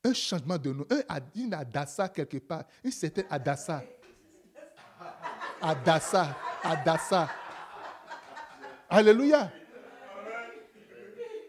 [0.04, 3.82] Un changement de nom, un, une Adassa quelque part, une certaine Adassa.
[5.60, 7.28] Adassa, Adassa.
[8.88, 9.52] Alléluia.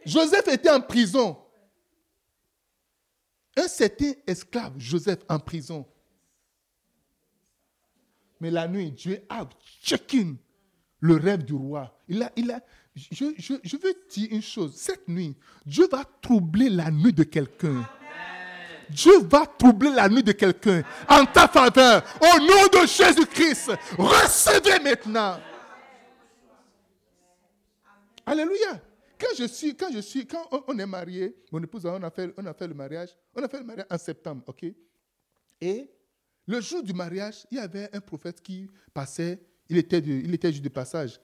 [0.05, 1.37] Joseph était en prison.
[3.55, 5.85] Un certain esclave, Joseph, en prison.
[8.39, 9.47] Mais la nuit, Dieu a
[9.81, 10.35] check-in
[11.01, 11.97] le rêve du roi.
[12.07, 12.61] Il a, il a,
[12.95, 14.75] je, je, je veux dire une chose.
[14.75, 15.35] Cette nuit,
[15.65, 17.87] Dieu va troubler la nuit de quelqu'un.
[18.89, 22.03] Dieu va troubler la nuit de quelqu'un en ta faveur.
[22.21, 25.39] Au nom de Jésus-Christ, recevez maintenant.
[28.25, 28.81] Alléluia.
[29.19, 32.33] Quand je suis, quand je suis, quand on, est marié, mon épouse, on a fait,
[32.37, 34.65] on a fait le mariage, on a fait le mariage en septembre, ok?
[35.59, 35.91] Et
[36.45, 40.51] le jour du mariage, il y avait un prophète qui passait il était, il était
[40.51, 41.19] juste de passage.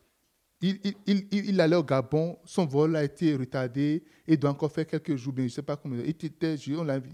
[0.61, 5.33] Il, allait au Gabon, son vol a été retardé, il doit encore faire quelques jours,
[5.35, 5.99] mais je ne sais pas combien.
[5.99, 6.55] Il était,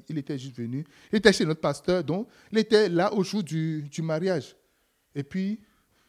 [0.07, 0.85] il était juste venu.
[1.11, 4.55] Il était chez notre pasteur, donc il était là au jour du, mariage.
[5.15, 5.59] Et puis,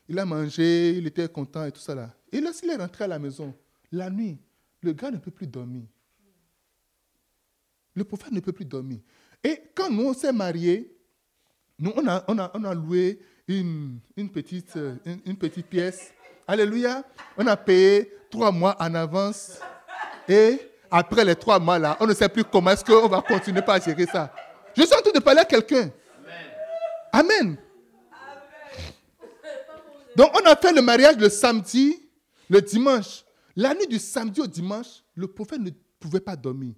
[0.08, 2.14] il a mangé, il était content et tout ça là.
[2.30, 3.54] Et lorsqu'il est rentré à la maison,
[3.90, 4.38] la nuit,
[4.82, 5.84] le gars ne peut plus dormir.
[7.94, 9.00] Le prophète ne peut plus dormir.
[9.42, 10.96] Et quand nous, on s'est mariés,
[11.78, 13.18] nous, on a, loué
[13.48, 16.12] une, une, petite, euh, une, petite pièce.
[16.46, 17.02] Alléluia.
[17.36, 19.58] On a payé trois mois en avance.
[20.28, 20.58] Et
[20.90, 24.06] après les trois mois on ne sait plus comment est-ce qu'on va continuer à gérer
[24.06, 24.32] ça.
[24.76, 25.90] Je suis en train de parler à quelqu'un.
[27.12, 27.56] Amen.
[30.16, 32.08] Donc on a fait le mariage le samedi,
[32.48, 33.24] le dimanche.
[33.56, 35.70] La nuit du samedi au dimanche, le prophète ne
[36.00, 36.74] pouvait pas dormir.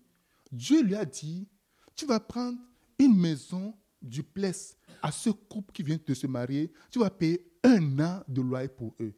[0.51, 1.47] Dieu lui a dit,
[1.95, 2.59] tu vas prendre
[2.99, 7.45] une maison du place à ce couple qui vient de se marier, tu vas payer
[7.62, 9.12] un an de loyer pour eux.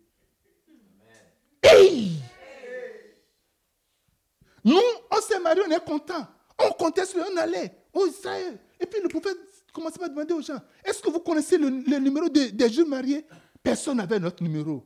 [4.64, 6.26] Nous, on s'est mariés, on est content.
[6.58, 8.58] On comptait sur on allait au Israël.
[8.80, 9.36] Et puis le prophète
[9.72, 13.24] commençait à demander aux gens, est-ce que vous connaissez le, numéro des jeunes mariés?
[13.62, 14.84] Personne n'avait notre numéro.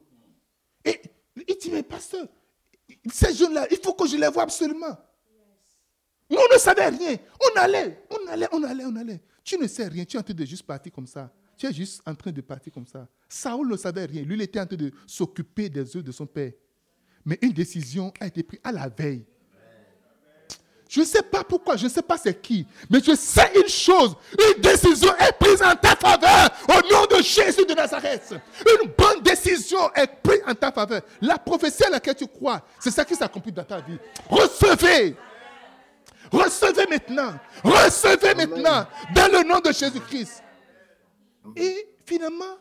[0.85, 1.01] Et
[1.49, 2.27] il dit, mais pasteur,
[3.13, 4.97] ces jeunes-là, il faut que je les voie absolument.
[6.29, 7.17] Nous, on ne savait rien.
[7.43, 9.21] On allait, on allait, on allait, on allait.
[9.45, 11.33] Tu ne sais rien, tu es en train de juste partir comme ça.
[11.57, 13.07] Tu es juste en train de partir comme ça.
[13.29, 14.23] Saoul ne savait rien.
[14.23, 16.53] Lui, il était en train de s'occuper des œufs de son père.
[17.25, 19.25] Mais une décision a été prise à la veille.
[20.91, 23.69] Je ne sais pas pourquoi, je ne sais pas c'est qui, mais je sais une
[23.69, 28.35] chose, une décision est prise en ta faveur au nom de Jésus de Nazareth.
[28.67, 31.03] Une bonne décision est prise en ta faveur.
[31.21, 33.99] La prophétie à laquelle tu crois, c'est ça qui s'accomplit dans ta vie.
[34.29, 35.15] Recevez.
[36.33, 37.39] Recevez maintenant.
[37.63, 40.43] Recevez maintenant dans le nom de Jésus-Christ.
[41.55, 42.57] Et finalement,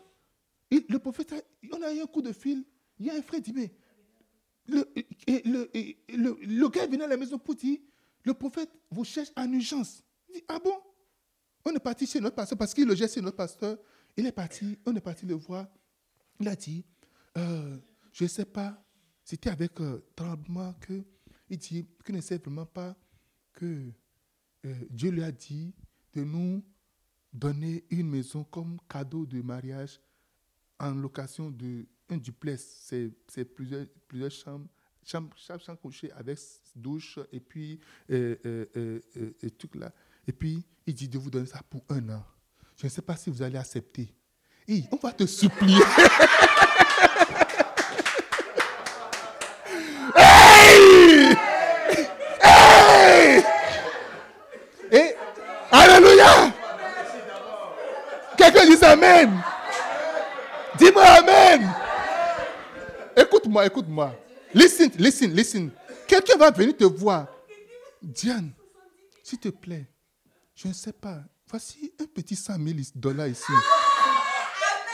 [0.70, 1.34] le prophète,
[1.74, 2.64] on a eu un coup de fil.
[2.99, 3.72] Il y a un frère qui dit, mais
[4.70, 4.86] le,
[5.28, 7.80] le, le, gars venu à la maison pour dire,
[8.24, 10.03] le prophète vous cherche en urgence.
[10.30, 10.74] Il dit, ah bon?
[11.65, 13.78] On est parti chez notre pasteur parce qu'il logeait chez notre pasteur.
[14.15, 15.67] Il est parti, on est parti le voir.
[16.39, 16.86] Il a dit,
[17.38, 17.78] euh,
[18.11, 18.82] je ne sais pas,
[19.24, 21.03] c'était avec euh, tremblement que
[21.49, 22.95] il dit qu'il ne sait vraiment pas
[23.53, 23.91] que
[24.65, 25.74] euh, Dieu lui a dit
[26.13, 26.63] de nous
[27.34, 29.99] donner une maison comme cadeau de mariage
[30.80, 32.91] en location de un duplex.
[33.28, 34.68] C'est plusieurs, plusieurs chambres
[35.10, 36.38] chambre, chambre, chambre couchée avec
[36.76, 37.80] douche et puis
[38.12, 39.01] euh, euh, euh,
[39.43, 39.91] euh truc là.
[40.28, 42.24] Et puis, il dit de vous donner ça pour un an.
[42.78, 44.14] Je ne sais pas si vous allez accepter.
[44.68, 45.82] Et on va te supplier.
[50.16, 51.36] hey!
[52.41, 53.43] Hey!
[54.91, 55.16] Et,
[55.72, 56.53] Alléluia!
[58.38, 59.41] Quelqu'un dit Amen.
[60.78, 61.89] Dis-moi Amen.
[63.50, 64.14] Écoute-moi, écoute-moi.
[64.54, 65.72] Listen, listen, listen.
[66.08, 67.26] Quelqu'un va venir te voir.
[68.00, 68.52] Diane,
[69.24, 69.88] s'il te plaît,
[70.54, 71.24] je ne sais pas.
[71.50, 73.52] Voici un petit 100 000 dollars ici.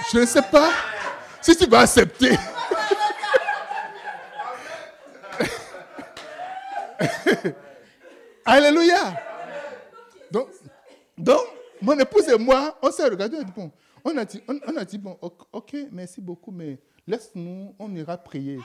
[0.10, 0.72] Je ne sais pas
[1.42, 2.38] si tu vas accepter.
[8.46, 9.22] Alléluia.
[10.32, 10.48] Donc,
[11.18, 11.42] donc,
[11.82, 13.40] mon épouse et moi, on s'est regardé.
[13.54, 13.70] Bon,
[14.06, 15.20] on a dit, on, on a dit bon,
[15.52, 18.60] ok, merci beaucoup, mais laisse-nous, on ira prier.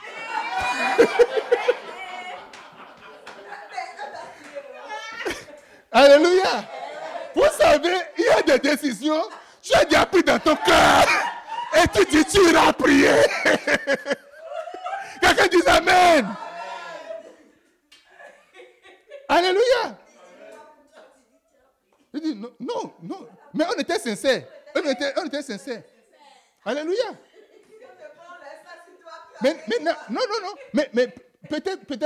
[5.91, 6.65] Alléluia.
[7.35, 9.23] Vous savez, il y a des décisions,
[9.61, 11.05] tu as déjà pris dans ton cœur.
[11.73, 13.13] Et tu dis, tu iras prier.
[15.21, 16.27] Quelqu'un dit Amen.
[19.27, 19.97] Alléluia.
[22.13, 23.27] Non, non, non.
[23.53, 24.43] Mais on était sincères.
[24.75, 25.83] On était, on était sincères.
[26.65, 27.11] Alléluia.
[29.43, 31.07] Mais, non, non, non, Mais, mais
[31.49, 31.97] peut-être peut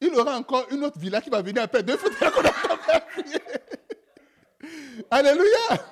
[0.00, 2.10] qu'il aura encore une autre villa qui va venir après deux fois.
[5.10, 5.84] Alléluia.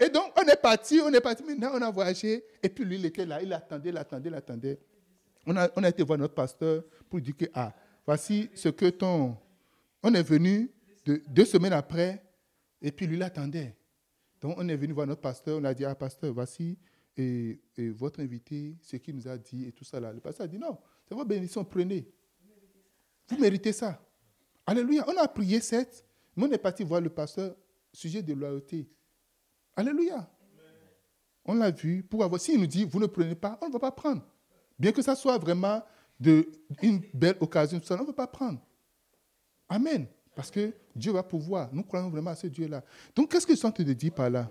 [0.00, 1.42] Et donc, on est parti, on est parti.
[1.42, 2.44] Maintenant, on a voyagé.
[2.62, 3.40] Et puis, lui, il était là.
[3.42, 4.78] Il attendait, il attendait, il attendait.
[5.46, 7.72] On a, on a été voir notre pasteur pour dire que, ah,
[8.04, 9.36] voici ce que ton.
[10.02, 10.70] On est venu
[11.28, 12.22] deux semaines après.
[12.82, 13.74] Et puis, lui, il attendait.
[14.40, 15.58] Donc, on est venu voir notre pasteur.
[15.58, 16.78] On a dit, ah, pasteur, voici
[17.16, 20.12] et, votre invité, ce qu'il nous a dit et tout ça là.
[20.12, 22.08] Le pasteur a dit non, c'est votre bénédiction, prenez.
[23.28, 24.00] Vous méritez ça.
[24.66, 25.04] Alléluia.
[25.08, 26.04] On a prié cette,
[26.36, 27.56] mais on est parti voir le pasteur,
[27.92, 28.88] sujet de loyauté.
[29.74, 30.28] Alléluia.
[31.44, 32.02] On l'a vu.
[32.02, 34.22] Pour avoir, s'il nous dit, vous ne prenez pas, on ne va pas prendre.
[34.78, 35.82] Bien que ça soit vraiment
[36.18, 36.48] de,
[36.82, 38.60] une belle occasion, on ne va pas prendre.
[39.68, 40.06] Amen.
[40.34, 41.70] Parce que Dieu va pouvoir.
[41.72, 42.84] Nous croyons vraiment à ce Dieu-là.
[43.14, 44.50] Donc, qu'est-ce que je suis en train de dire par là?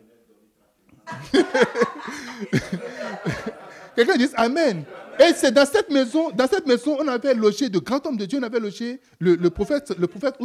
[3.95, 4.83] Quelqu'un dit Amen.
[5.19, 8.25] Et c'est dans cette maison, dans cette maison, on avait logé de grands hommes de
[8.25, 10.35] Dieu, on avait logé le, prophète, le prophète.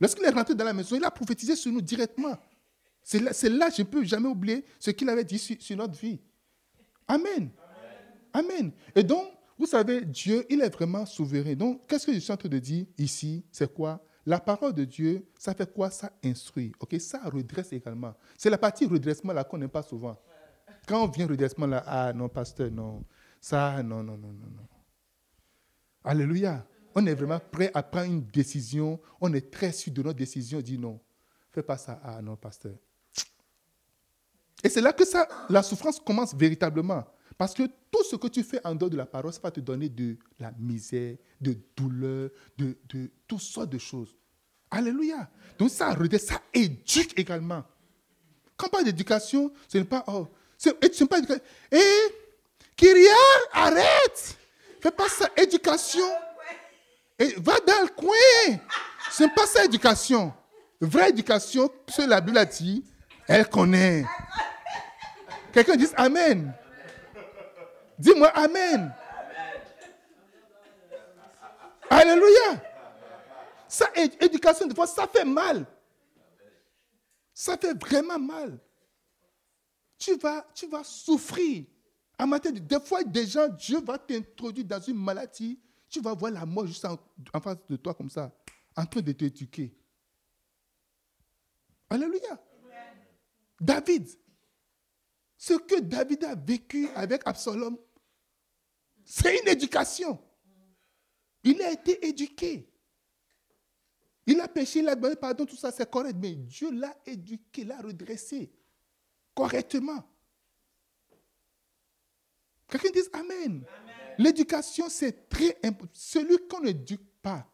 [0.00, 2.36] Lorsqu'il est rentré dans la maison, il a prophétisé sur nous directement.
[3.02, 6.18] C'est là, là, je ne peux jamais oublier ce qu'il avait dit sur, notre vie.
[7.06, 7.50] Amen.
[8.32, 8.72] Amen.
[8.94, 9.26] Et donc,
[9.58, 11.54] vous savez, Dieu, il est vraiment souverain.
[11.54, 13.44] Donc, qu'est-ce que je suis en train de dire ici?
[13.50, 14.02] C'est quoi?
[14.24, 15.90] La parole de Dieu, ça fait quoi?
[15.90, 16.72] Ça instruit.
[16.78, 16.98] ok?
[17.00, 18.14] Ça redresse également.
[18.38, 20.16] C'est la partie redressement là qu'on n'aime pas souvent.
[20.86, 23.04] Quand on vient redressement là, ah non, pasteur, non.
[23.40, 24.68] Ça, non, non, non, non, non.
[26.04, 26.66] Alléluia.
[26.94, 29.00] On est vraiment prêt à prendre une décision.
[29.20, 30.58] On est très sûr de notre décision.
[30.58, 31.00] On dit non.
[31.50, 32.00] Fais pas ça.
[32.02, 32.74] Ah non, pasteur.
[34.62, 37.04] Et c'est là que ça, la souffrance commence véritablement.
[37.38, 39.60] Parce que tout ce que tu fais en dehors de la parole, ça va te
[39.60, 44.14] donner de la misère, de douleur, de, de toutes sortes de choses.
[44.70, 45.30] Alléluia.
[45.58, 47.64] Donc ça ça éduque également.
[48.56, 50.04] Quand on parle d'éducation, ce n'est pas...
[50.06, 50.28] Oh,
[50.60, 51.42] ce n'est pas éducation.
[51.72, 52.14] Eh,
[52.76, 53.12] Kyria,
[53.52, 54.36] arrête.
[54.80, 56.06] Fais pas ça, éducation.
[57.18, 58.58] Et va dans le coin.
[59.10, 60.32] Ce n'est pas ça, éducation.
[60.80, 62.84] Vraie éducation, ce que la Bible a dit,
[63.26, 64.04] elle connaît.
[65.52, 66.52] Quelqu'un dit Amen.
[67.98, 68.94] Dis-moi Amen.
[71.88, 72.62] Alléluia.
[73.66, 75.64] Ça, éducation, des fois, ça fait mal.
[77.32, 78.58] Ça fait vraiment mal.
[80.00, 81.66] Tu vas, tu vas souffrir.
[82.52, 85.60] Des fois, des gens, Dieu va t'introduire dans une maladie.
[85.90, 86.98] Tu vas voir la mort juste en,
[87.40, 88.34] face de toi comme ça.
[88.74, 89.76] en train de t'éduquer.
[91.90, 92.42] Alléluia.
[93.60, 94.08] David,
[95.36, 97.76] ce que David a vécu avec Absalom,
[99.04, 100.18] c'est une éducation.
[101.44, 102.72] Il a été éduqué.
[104.26, 106.16] Il a péché, il a demandé pardon, tout ça, c'est correct.
[106.18, 108.50] Mais Dieu l'a éduqué, l'a redressé
[109.40, 110.04] correctement.
[112.68, 113.64] Quelqu'un dit Amen.
[114.18, 115.90] L'éducation, c'est très important.
[115.94, 117.50] Celui qu'on n'éduque pas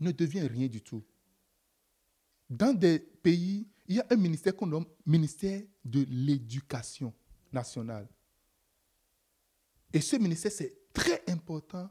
[0.00, 1.04] ne devient rien du tout.
[2.48, 7.12] Dans des pays, il y a un ministère qu'on nomme ministère de l'éducation
[7.52, 8.08] nationale.
[9.92, 11.90] Et ce ministère, c'est très important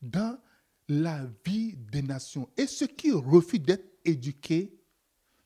[0.00, 0.40] dans
[0.88, 2.48] la vie des nations.
[2.56, 4.72] Et ceux qui refusent d'être éduqués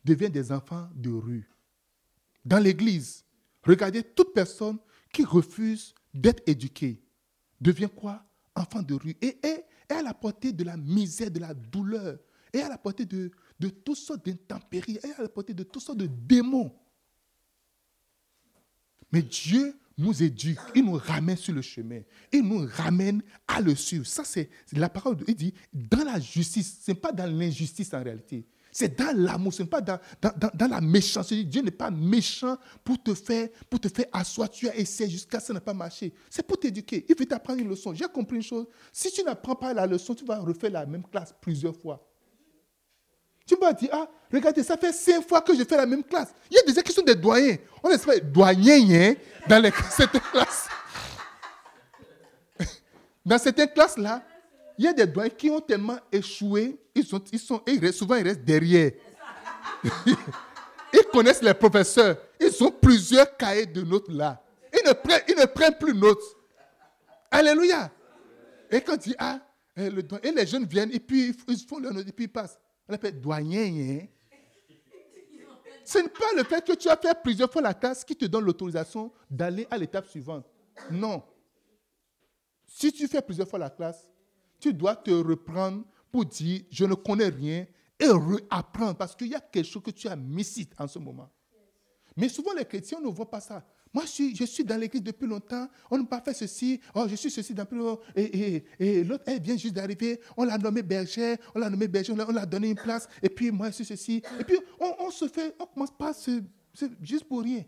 [0.05, 1.51] deviennent des enfants de rue.
[2.45, 3.24] Dans l'Église,
[3.62, 4.78] regardez, toute personne
[5.12, 7.03] qui refuse d'être éduquée
[7.61, 8.24] devient quoi?
[8.55, 9.16] Enfant de rue.
[9.20, 12.18] Et est, à la portée de la misère, de la douleur,
[12.53, 15.82] et à la portée de, de toutes sortes d'intempéries, et à la portée de toutes
[15.82, 16.72] sortes de démons.
[19.12, 22.01] Mais Dieu nous éduque, il nous ramène sur le chemin,
[22.32, 24.07] il nous ramène à le suivre.
[24.07, 28.03] Ça, c'est la parole, il dit, dans la justice, ce n'est pas dans l'injustice en
[28.03, 28.47] réalité.
[28.73, 31.43] C'est dans l'amour, ce n'est pas dans, dans, la méchanceté.
[31.45, 34.49] Dieu n'est pas méchant pour te faire, pour te faire asseoir.
[34.49, 36.12] Tu as essayé jusqu'à ça n'a pas marché.
[36.29, 37.05] C'est pour t'éduquer.
[37.09, 37.93] Il veut t'apprendre une leçon.
[37.95, 38.66] J'ai compris une chose.
[38.93, 42.07] Si tu n'apprends pas la leçon, tu vas refaire la même classe plusieurs fois.
[43.45, 46.33] Tu vas dire, ah, regardez, ça fait cinq fois que je fais la même classe.
[46.49, 47.57] Il y a des gens qui sont des doyens.
[47.83, 49.14] On espère doyens hein,
[49.49, 50.68] dans les, cette classe.
[53.27, 54.23] Dans cette classe-là,
[54.81, 57.62] il y a des doyens qui ont tellement échoué, ils, sont, ils sont,
[57.93, 58.93] souvent ils restent derrière.
[60.95, 62.16] ils connaissent les professeurs.
[62.41, 64.43] Ils ont plusieurs cahiers de notes là.
[64.72, 66.22] Ils ne prennent, ils ne prennent plus notes.
[67.31, 67.91] Alléluia.
[68.70, 69.41] Et quand il ah,
[69.76, 72.33] eh, le, et les jeunes viennent, et puis ils font leur note, et puis ils
[72.33, 72.59] passent.
[72.89, 73.66] On appelle doyen.
[73.66, 74.07] Hein?
[75.85, 78.24] Ce n'est pas le fait que tu as fait plusieurs fois la classe qui te
[78.24, 80.47] donne l'autorisation d'aller à l'étape suivante.
[80.91, 81.22] Non.
[82.66, 84.11] Si tu fais plusieurs fois la classe,
[84.61, 87.67] tu dois te reprendre pour dire je ne connais rien
[87.99, 91.31] et réapprendre parce qu'il y a quelque chose que tu as mis en ce moment.
[92.17, 93.65] Mais souvent les chrétiens ne voient pas ça.
[93.93, 97.31] Moi, je suis, dans l'église depuis longtemps, on n'a pas fait ceci, oh, je suis
[97.31, 97.53] ceci.
[98.15, 102.33] Et, l'autre, elle vient juste d'arriver, on l'a nommé berger, on l'a nommé berger, on
[102.33, 104.23] l'a donné une place, et puis moi, je suis ceci.
[104.39, 106.13] Et puis, on, se fait, on commence pas
[107.03, 107.65] juste pour rien.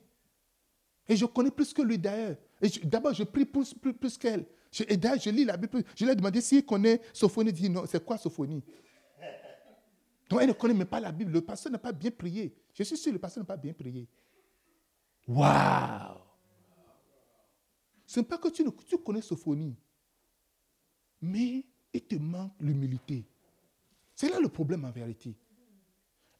[1.08, 2.36] Et je connais plus que lui d'ailleurs.
[2.84, 4.46] D'abord, je prie plus, plus, plus qu'elle.
[4.88, 5.84] Et d'ailleurs, je lis la Bible.
[5.94, 7.50] Je lui ai demandé s'il connaît Sophonie.
[7.50, 8.62] Il dit non, c'est quoi Sophonie?
[10.30, 11.30] Donc, elle ne connaît même pas la Bible.
[11.30, 12.54] Le pasteur n'a pas bien prié.
[12.72, 14.08] Je suis sûr le pasteur n'a pas bien prié.
[15.28, 16.18] Waouh
[18.06, 19.76] Ce n'est pas que tu, tu connais Sophonie,
[21.20, 23.26] mais il te manque l'humilité.
[24.14, 25.36] C'est là le problème en vérité.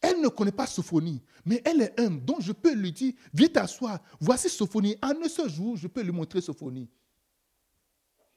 [0.01, 2.25] Elle ne connaît pas Sophonie, mais elle est humble.
[2.25, 4.01] Donc je peux lui dire, viens t'asseoir.
[4.19, 4.97] Voici Sophonie.
[5.03, 6.89] En un seul jour, je peux lui montrer Sophonie.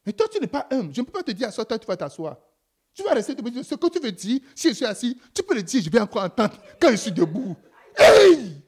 [0.06, 0.94] Mais toi, tu n'es pas humble.
[0.94, 2.38] Je ne peux pas te dire, assois, toi, tu vas t'asseoir.
[2.94, 3.64] Tu vas rester debout.
[3.64, 6.00] Ce que tu veux dire, si je suis assis, tu peux le dire, je vais
[6.00, 7.56] encore entendre quand je suis debout.
[7.98, 8.62] Hey!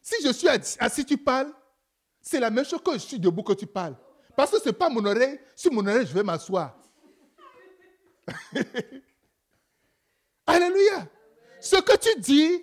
[0.00, 1.52] Si je suis assis, tu parles,
[2.20, 3.96] c'est la même chose que je suis debout que tu parles.
[4.36, 5.38] Parce que ce n'est pas mon oreille.
[5.54, 6.76] Sur mon oreille, je vais m'asseoir.
[10.46, 11.06] Alléluia.
[11.60, 12.62] Ce que tu dis,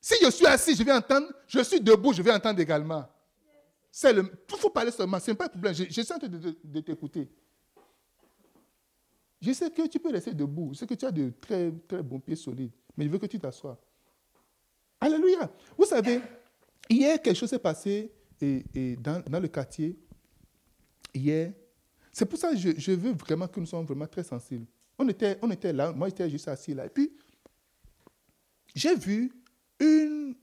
[0.00, 1.28] si je suis assis, je vais entendre.
[1.46, 3.06] Je suis debout, je vais entendre également.
[4.04, 4.32] Le.
[4.50, 5.20] Il faut parler seulement.
[5.20, 5.74] Ce n'est pas un problème.
[5.74, 6.26] Je, je
[6.64, 7.28] de, t'écouter.
[9.40, 10.70] Je sais que tu peux rester debout.
[10.72, 12.72] Je sais que tu as de très, très bons pieds solides.
[12.96, 13.78] Mais je veux que tu t'assoies.
[15.00, 15.50] Alléluia.
[15.76, 16.20] Vous savez,
[16.88, 19.98] hier, quelque chose s'est passé et, dans, dans, le quartier.
[21.12, 21.52] Hier.
[22.12, 24.66] C'est pour ça que je, je, veux vraiment que nous soyons vraiment très sensibles.
[24.98, 26.86] On était, on était là, moi j'étais juste assis là.
[26.86, 27.10] Et puis,
[28.74, 29.32] j'ai vu
[29.80, 30.34] une,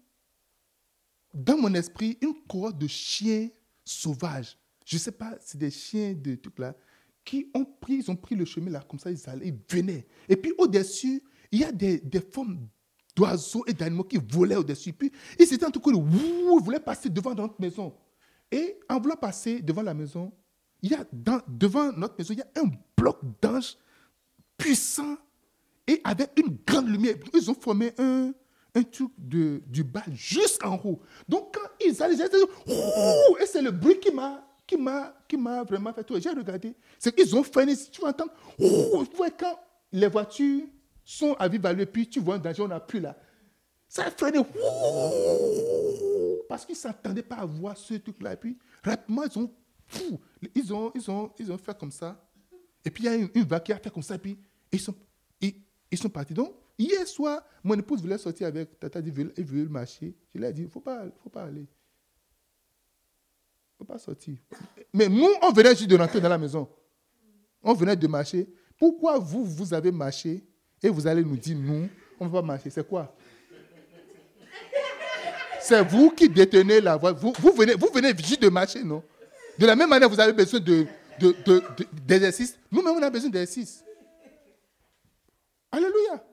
[1.33, 3.49] dans mon esprit une cohorte de chiens
[3.85, 4.57] sauvages.
[4.85, 6.75] Je ne sais pas, c'est des chiens de trucs là,
[7.23, 10.07] qui ont pris, ils ont pris le chemin là, comme ça, ils allaient, ils venaient.
[10.27, 12.01] Et puis au-dessus, il y a des,
[12.31, 12.67] formes
[13.15, 14.93] d'oiseaux et d'animaux qui volaient au-dessus.
[14.93, 17.93] Puis ils étaient en tout cas, ils voulaient passer devant notre maison.
[18.51, 20.31] Et en voulant passer devant la maison,
[20.81, 23.77] il y a dans, devant notre maison, il y a un bloc d'anges
[24.57, 25.17] puissant
[25.85, 27.15] et avec une grande lumière.
[27.33, 28.33] Ils ont formé un,
[28.75, 30.99] un truc de, du bas jusqu'en haut.
[31.27, 35.91] Donc quand ils allaient, et c'est le bruit qui m'a qui m'a qui m'a vraiment
[35.93, 36.19] fait tout.
[36.19, 37.75] J'ai regardé, c'est qu'ils ont freiné.
[37.91, 38.31] Tu vas entendre,
[39.37, 39.59] quand
[39.91, 40.63] les voitures
[41.03, 43.17] sont à vive allure, puis tu vois un danger, on n'a plus là.
[43.87, 44.39] Ça a freiné,
[46.47, 48.33] parce qu'ils ne s'attendaient pas à voir ce truc-là.
[48.33, 49.51] Et puis rapidement, ils ont,
[50.53, 52.23] ils ont, ils ont, ils ont fait comme ça.
[52.85, 54.37] Et puis il y a une, une vague qui a fait comme ça, et puis
[54.71, 54.93] ils sont,
[55.41, 55.55] ils,
[55.89, 56.35] ils sont partis.
[56.35, 60.15] Donc, hier soir, mon épouse voulait sortir avec Tata, dit, elle veut marcher.
[60.33, 61.59] Je lui ai dit, il ne faut pas, faut pas aller.
[61.59, 61.67] Il
[63.73, 64.37] ne faut pas sortir.
[64.93, 66.67] Mais nous, on venait juste de rentrer dans la maison.
[67.61, 68.47] On venait de marcher.
[68.77, 70.41] Pourquoi vous, vous avez marché
[70.81, 72.69] et vous allez nous dire, nous, on ne va pas marcher?
[72.69, 73.13] C'est quoi?
[75.61, 77.11] C'est vous qui détenez la voie.
[77.11, 79.03] Vous, venez, vous venez juste de marcher, non?
[79.57, 80.87] De la même manière, vous avez besoin de,
[81.19, 81.61] de, de,
[82.07, 82.57] d'exercice.
[82.71, 83.83] Nous-mêmes, on a besoin d'exercice.
[85.69, 86.23] Alléluia.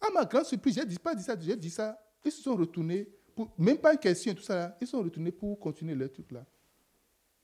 [0.00, 1.98] À ma grande surprise, j'ai dit, pas dit ça, j'ai dit ça.
[2.24, 4.76] Ils se sont retournés, pour, même pas une question, tout ça là.
[4.80, 6.44] Ils sont retournés pour continuer leur truc là.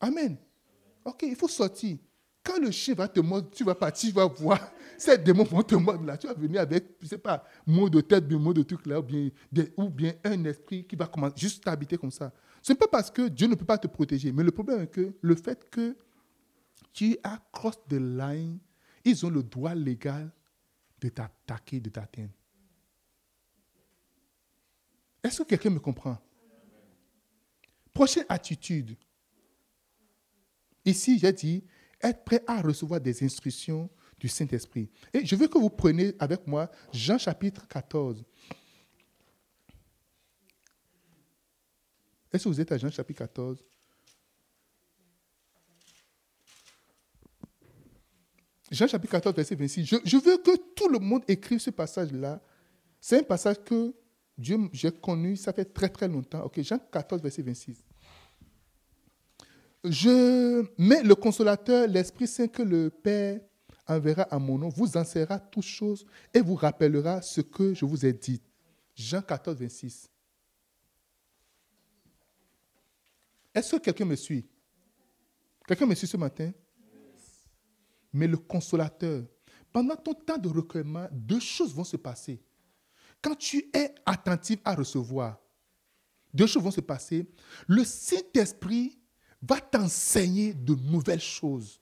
[0.00, 0.36] Amen.
[1.05, 1.98] Ok, il faut sortir.
[2.42, 4.61] Quand le chien va te mordre, tu vas partir, tu vas voir.
[4.98, 6.16] Ces démons vont te mordre là.
[6.18, 9.02] Tu vas venir avec, je sais pas, mot de tête, mot de truc là, ou
[9.02, 12.32] bien, des- ou bien un esprit qui va commencer juste t'habiter comme ça.
[12.62, 14.86] Ce n'est pas parce que Dieu ne peut pas te protéger, mais le problème est
[14.88, 15.96] que le fait que
[16.92, 18.59] tu as cross the line,
[19.05, 20.30] ils ont le droit légal
[21.00, 22.30] de t'attaquer, de t'atteindre.
[25.25, 26.18] Est-ce que quelqu'un me comprend?
[27.95, 28.95] Prochaine attitude.
[30.85, 31.64] Ici, j'ai dit
[32.03, 34.91] être prêt à recevoir des instructions du Saint-Esprit.
[35.14, 38.22] Et je veux que vous preniez avec moi Jean chapitre 14.
[42.31, 43.64] Est-ce que vous êtes à Jean chapitre 14?
[48.70, 49.87] Jean chapitre 14, verset 26.
[49.87, 52.43] Je, je veux que tout le monde écrive ce passage-là.
[53.01, 53.95] C'est un passage que
[54.37, 56.51] Dieu, j'ai connu, ça fait très très longtemps.
[56.57, 57.85] Jean 14, verset 26.
[59.85, 63.41] Je le consolateur, l'Esprit Saint que le Père
[63.87, 68.05] enverra à mon nom, vous enseignera toutes choses et vous rappellera ce que je vous
[68.05, 68.41] ai dit.
[68.95, 70.09] Jean 14, 26.
[73.55, 74.47] Est-ce que quelqu'un me suit?
[75.66, 76.51] Quelqu'un me suit ce matin?
[78.12, 79.24] Mais le consolateur,
[79.72, 82.41] pendant ton temps de recueillement, deux choses vont se passer.
[83.25, 85.41] Quand tu es attentif à recevoir,
[86.35, 87.27] deux choses vont se passer.
[87.66, 88.99] Le Saint-Esprit
[89.41, 91.81] va t'enseigner de nouvelles choses.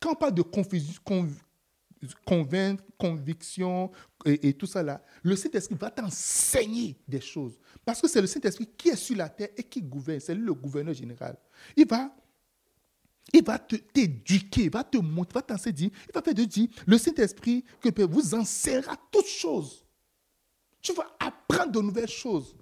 [0.00, 1.30] Quand on parle de conviction
[4.24, 7.60] et, et tout ça là, le Saint-Esprit va t'enseigner des choses.
[7.84, 10.18] Parce que c'est le Saint-Esprit qui est sur la terre et qui gouverne.
[10.18, 11.36] C'est lui le gouverneur général.
[11.76, 12.12] Il va,
[13.32, 15.92] il va te- t'éduquer, il va te montrer, il va t'enseigner.
[16.08, 19.84] Il va faire de dire, le Saint-Esprit que vous enseignera toutes choses.
[20.80, 22.54] Tu vas apprendre de nouvelles choses.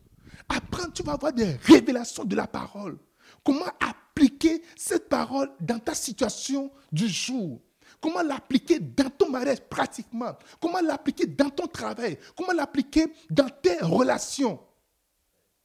[0.49, 2.99] Apprendre, tu vas avoir des révélations de la parole.
[3.45, 7.61] Comment appliquer cette parole dans ta situation du jour?
[8.01, 10.37] Comment l'appliquer dans ton mariage pratiquement?
[10.61, 12.19] Comment l'appliquer dans ton travail?
[12.37, 14.61] Comment l'appliquer dans tes relations?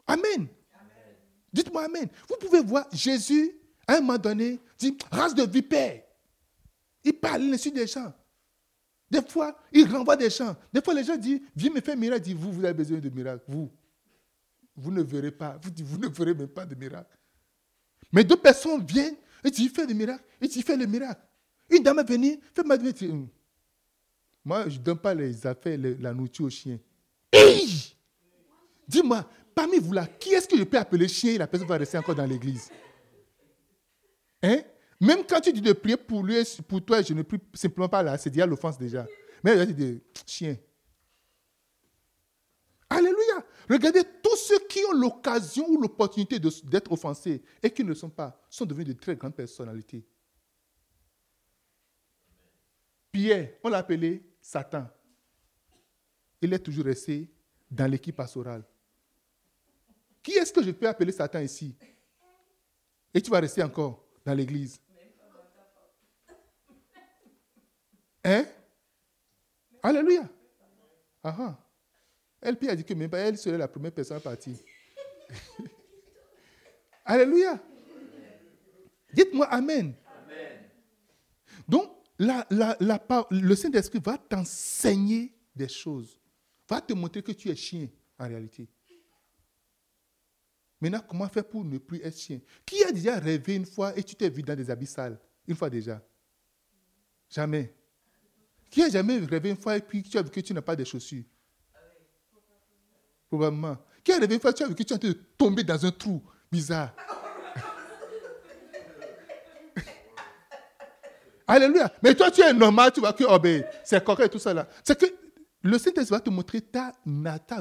[0.08, 0.48] Amen.
[1.52, 2.08] Dites-moi Amen.
[2.30, 3.52] Vous pouvez voir Jésus,
[3.88, 6.02] à un moment donné, dit race de vipère.
[7.04, 8.14] Il parle l'insu des gens.
[9.10, 10.56] Des fois, il renvoie des gens.
[10.72, 12.24] Des fois, les gens disent Viens me faire miracle.
[12.28, 13.44] Il dit Vous, vous avez besoin de miracle.
[13.48, 13.70] Vous,
[14.76, 15.60] vous ne verrez pas.
[15.62, 17.18] Vous, vous ne verrez même pas de miracle.
[18.12, 20.24] Mais deux personnes viennent et disent Fais le miracle.
[20.40, 21.22] Et tu fais le miracle.
[21.70, 23.28] Une dame est venue, fait ma Hum.
[24.44, 26.80] Moi, je ne donne pas les affaires, la nourriture aux chiens.
[28.88, 29.26] Dis-moi,
[29.56, 31.98] parmi vous là, qui est-ce que je peux appeler chien et la personne va rester
[31.98, 32.70] encore dans l'église?
[34.44, 34.62] Hein?
[35.02, 36.36] Même quand tu dis de prier pour lui,
[36.68, 39.08] pour toi, je ne prie simplement pas là, c'est déjà l'offense déjà.
[39.44, 40.56] Mais il dit de chien.
[42.88, 43.44] Alléluia.
[43.68, 48.12] Regardez, tous ceux qui ont l'occasion ou l'opportunité d'être offensés et qui ne le sont
[48.12, 50.06] pas, sont devenus de très grandes personnalités.
[53.12, 54.88] Pierre, on l'a appelé Satan.
[56.42, 57.28] Il est toujours resté
[57.72, 58.64] dans l'équipe pastorale.
[60.22, 61.76] Qui est-ce que je peux appeler Satan ici?
[63.14, 64.80] Et tu vas rester encore dans l'église.
[68.24, 68.46] Hein?
[69.82, 70.30] Alléluia.
[71.24, 71.58] Ah.
[72.42, 74.56] Elle, puis, a dit que même pas elle serait la première personne à partir.
[77.06, 77.60] Alléluia.
[79.14, 79.94] Dites-moi Amen.
[81.68, 86.20] Donc, la, la, la le Saint-Esprit va t'enseigner des choses.
[86.68, 88.68] Va te montrer que tu es chien en réalité.
[90.80, 92.40] Maintenant, comment faire pour ne plus être chien?
[92.66, 95.56] Qui a déjà rêvé une fois et tu t'es vu dans des habits sales Une
[95.56, 96.02] fois déjà?
[97.30, 97.74] Jamais.
[98.72, 100.78] Qui a jamais rêvé une fois et puis tu as vu que tu n'as pas
[100.78, 101.26] de chaussures?
[103.28, 103.78] Probablement.
[104.02, 105.66] Qui a rêvé une fois tu as vu que tu es en train de tomber
[105.66, 106.96] dans un trou bizarre?
[111.46, 111.92] Alléluia.
[112.02, 114.54] Mais toi, tu es normal, tu vois que oh, ben, c'est correct et tout ça
[114.54, 114.70] là.
[114.86, 115.06] C'est que
[115.64, 116.94] le Saint-Esprit va te montrer ta,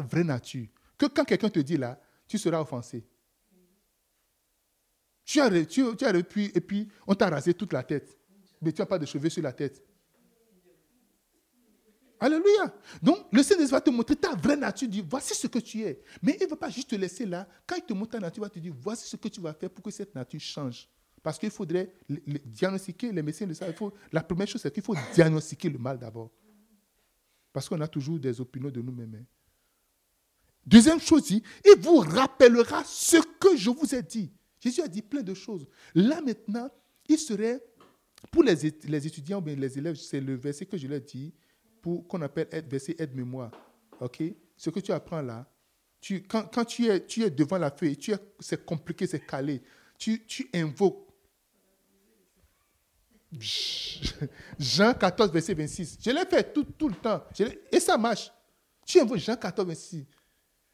[0.08, 0.68] vraie nature.
[0.96, 3.04] Que quand quelqu'un te dit là, tu seras offensé.
[5.24, 8.16] Tu as, tu as et puis on t'a rasé toute la tête.
[8.62, 9.82] Mais tu n'as pas de cheveux sur la tête.
[12.20, 12.74] Alléluia.
[13.02, 14.86] Donc, le Seigneur va te montrer ta vraie nature.
[14.88, 16.02] Dit, voici ce que tu es.
[16.22, 17.48] Mais il ne va pas juste te laisser là.
[17.66, 19.54] Quand il te montre ta nature, il va te dire, voici ce que tu vas
[19.54, 20.86] faire pour que cette nature change.
[21.22, 21.94] Parce qu'il faudrait
[22.44, 23.74] diagnostiquer, les médecins le savent.
[24.12, 26.30] la première chose, c'est qu'il faut diagnostiquer le mal d'abord.
[27.52, 29.14] Parce qu'on a toujours des opinions de nous-mêmes.
[29.14, 29.24] Hein.
[30.66, 31.42] Deuxième chose, il
[31.78, 34.30] vous rappellera ce que je vous ai dit.
[34.60, 35.66] Jésus a dit plein de choses.
[35.94, 36.70] Là maintenant,
[37.08, 37.62] il serait,
[38.30, 41.32] pour les, étudiants ou les élèves, c'est le verset que je leur dis,
[41.80, 43.50] pour qu'on appelle verset aide-mémoire.
[44.00, 44.22] OK?
[44.56, 45.46] Ce que tu apprends là,
[46.00, 49.62] tu, quand, tu, es, tu es devant la feuille, tu c'est compliqué, c'est calé,
[49.98, 51.06] tu, tu invoques.
[54.58, 55.98] Jean 14, verset 26.
[56.02, 57.22] Je l'ai fait tout, tout le temps.
[57.70, 58.32] et ça marche.
[58.84, 60.06] Tu invoques Jean 14, 26.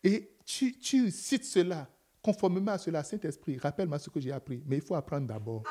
[0.05, 1.89] Et tu, tu cites cela.
[2.23, 4.63] Conformément à cela, Saint-Esprit, rappelle-moi ce que j'ai appris.
[4.67, 5.65] Mais il faut apprendre d'abord.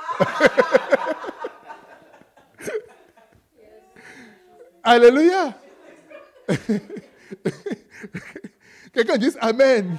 [4.85, 5.59] Alléluia.
[8.93, 9.97] Quelqu'un dit Amen.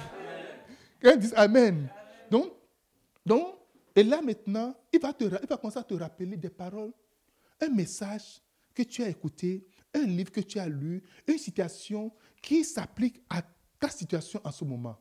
[1.01, 1.89] Quelqu'un dit Amen.
[2.31, 2.53] Donc,
[3.25, 3.55] donc,
[3.93, 6.93] et là maintenant, il va, te, il va commencer à te rappeler des paroles,
[7.59, 8.41] un message
[8.73, 13.41] que tu as écouté, un livre que tu as lu, une situation qui s'applique à
[13.79, 14.97] ta situation en ce moment.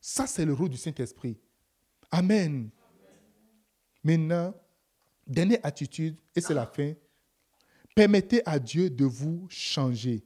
[0.00, 1.38] Ça, c'est le rôle du Saint-Esprit.
[2.10, 2.70] Amen.
[4.02, 4.52] Maintenant,
[5.24, 6.94] dernière attitude, et c'est la fin.
[7.94, 10.24] Permettez à Dieu de vous changer.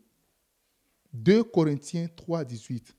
[1.12, 2.97] 2 Corinthiens 3, 18.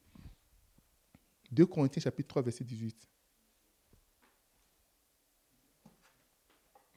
[1.51, 3.07] 2 Corinthiens chapitre 3, verset 18.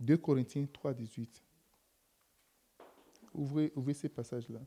[0.01, 1.43] 2 Corinthiens 3, 18.
[3.35, 4.61] Ouvrez, ouvrez ces passages-là.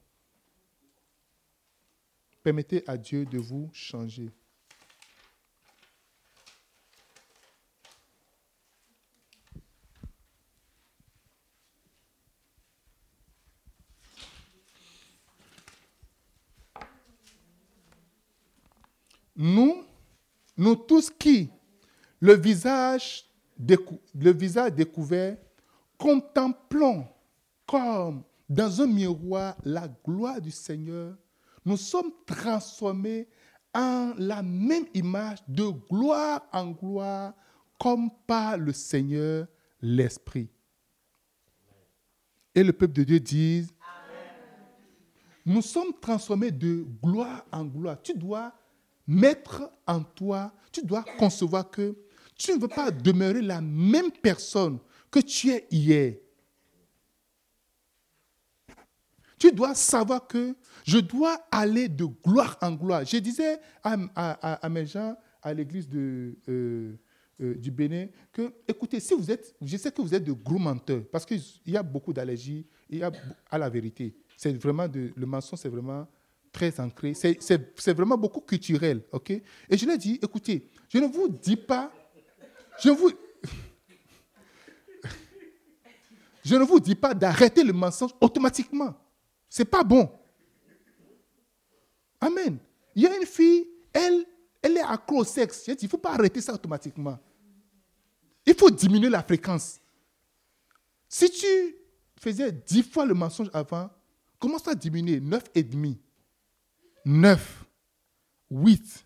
[2.41, 4.32] Permettez à Dieu de vous changer.
[19.36, 19.86] Nous,
[20.56, 21.49] nous tous qui,
[22.19, 23.25] le visage,
[23.59, 25.38] le visage découvert,
[25.97, 27.07] contemplons
[27.65, 31.15] comme dans un miroir la gloire du Seigneur,
[31.65, 33.27] nous sommes transformés
[33.73, 37.33] en la même image de gloire en gloire,
[37.79, 39.47] comme par le Seigneur
[39.81, 40.47] l'Esprit.
[42.53, 43.67] Et le peuple de Dieu dit,
[45.45, 48.01] nous sommes transformés de gloire en gloire.
[48.01, 48.53] Tu dois
[49.08, 51.95] mettre en toi, tu dois concevoir que
[52.38, 54.80] tu ne veux pas demeurer la même personne
[55.10, 56.16] que tu es hier.
[59.38, 63.06] Tu dois savoir que je dois aller de gloire en gloire.
[63.06, 66.97] Je disais à, mes gens à l'église de, euh,
[67.41, 70.58] euh, du Bénin que, écoutez, si vous êtes, je sais que vous êtes de gros
[70.58, 72.66] menteurs, parce qu'il y a beaucoup d'allergies
[73.49, 74.16] à la vérité.
[74.38, 76.08] C'est vraiment le mensonge, c'est vraiment
[76.56, 77.14] très ancré.
[77.14, 79.03] C'est vraiment beaucoup culturel,
[79.70, 81.91] Et je lui ai dit, écoutez, je ne vous dis pas,
[82.82, 83.12] je vous,
[86.45, 88.95] je ne vous dis pas d'arrêter le mensonge automatiquement.
[89.49, 90.10] C'est pas bon.
[92.22, 92.58] Amen.
[92.95, 94.26] Il y a une fille, elle,
[94.62, 95.68] elle est accro au sexe.
[95.68, 97.20] Il ne faut pas arrêter ça automatiquement.
[98.45, 99.82] Il faut diminuer la fréquence.
[101.09, 101.75] Si tu
[102.17, 103.89] faisais dix fois le mensonge avant,
[104.39, 106.00] commence à diminuer, neuf et demi.
[107.05, 107.65] 9,
[108.51, 109.05] 8.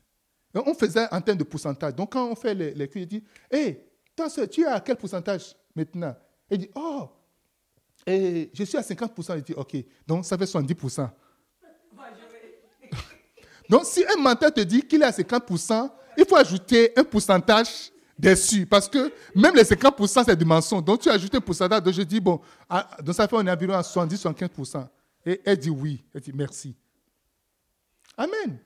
[0.55, 1.93] On faisait en termes de pourcentage.
[1.95, 3.85] Donc, quand on fait les, les je dis Hé,
[4.51, 6.15] tu es à quel pourcentage maintenant?
[6.49, 7.09] Il dit Oh,
[8.05, 9.38] et je suis à 50%.
[9.38, 9.77] Il dit Ok,
[10.07, 11.09] donc ça fait 70%.
[13.69, 17.91] donc, si un menteur te dit qu'il est à 50%, il faut ajouter un pourcentage
[18.17, 18.65] dessus.
[18.65, 20.84] Parce que même les 50%, c'est du mensonge.
[20.84, 21.84] Donc, tu ajoutes un pourcentage.
[21.84, 22.41] Donc, je dis Bon,
[23.03, 24.88] donc ça fait on est environ à 70-75%.
[25.26, 26.03] Et elle dit Oui.
[26.13, 26.76] Elle dit Merci.
[28.20, 28.58] Amen.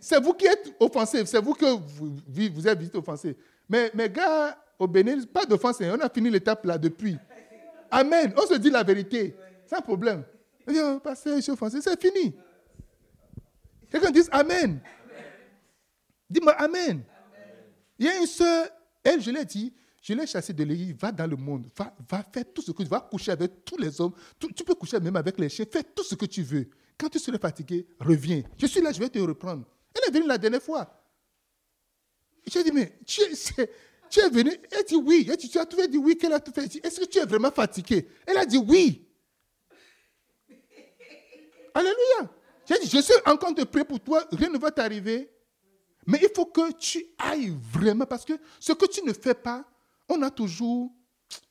[0.00, 1.24] C'est vous qui êtes offensé.
[1.26, 3.36] C'est vous que vous, êtes vite offensé.
[3.68, 5.76] Mais mes gars, au Bénin, pas d'offense.
[5.82, 7.18] On a fini l'étape là depuis.
[7.90, 8.32] Amen.
[8.34, 9.36] On se dit la vérité.
[9.70, 10.24] Un problème.
[10.68, 11.80] Oh, pasteur, je suis offensé.
[11.82, 12.34] C'est fini.
[13.90, 14.80] Quelqu'un dit Amen.
[16.28, 17.02] Dis-moi Amen.
[17.98, 18.68] Il y a une soeur,
[19.04, 22.22] elle, je l'ai dit, je l'ai chassée de l'église, va dans le monde, va, va
[22.32, 24.12] faire tout ce que tu veux, va coucher avec tous les hommes,
[24.56, 26.68] tu peux coucher même avec les chiens, fais tout ce que tu veux.
[27.02, 28.44] Quand tu seras fatigué, reviens.
[28.56, 29.66] Je suis là, je vais te reprendre.
[29.92, 31.04] Elle est venue la dernière fois.
[32.46, 33.32] J'ai dit, mais tu es,
[34.08, 35.26] tu es venu Elle dit oui.
[35.28, 36.76] Elle dit, tu as tout fait, dit oui, a tout fait.
[36.76, 38.08] Est-ce que tu es vraiment fatigué?
[38.24, 39.04] Elle a dit oui.
[41.74, 42.30] Alléluia.
[42.66, 45.28] J'ai dit, je suis en train de pour toi, rien ne va t'arriver.
[46.06, 49.64] Mais il faut que tu ailles vraiment, parce que ce que tu ne fais pas,
[50.08, 50.92] on a toujours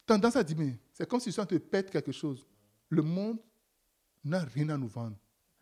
[0.06, 2.48] tendance à dire, mais c'est comme si ça te pète quelque chose.
[2.88, 3.38] Le monde
[4.24, 5.18] n'a rien à nous vendre.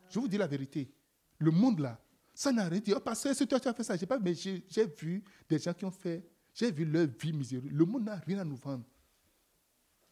[0.10, 0.92] Je vous dis la vérité.
[1.38, 2.00] Le monde là,
[2.34, 2.94] ça n'a rien dit.
[2.96, 3.96] Oh, parce que toi, tu as fait ça.
[3.98, 4.64] J'ai pas, mais j'ai
[4.98, 7.72] vu des gens qui ont fait, j'ai vu leur vie misérieuse.
[7.72, 8.86] Le monde n'a rien à nous vendre.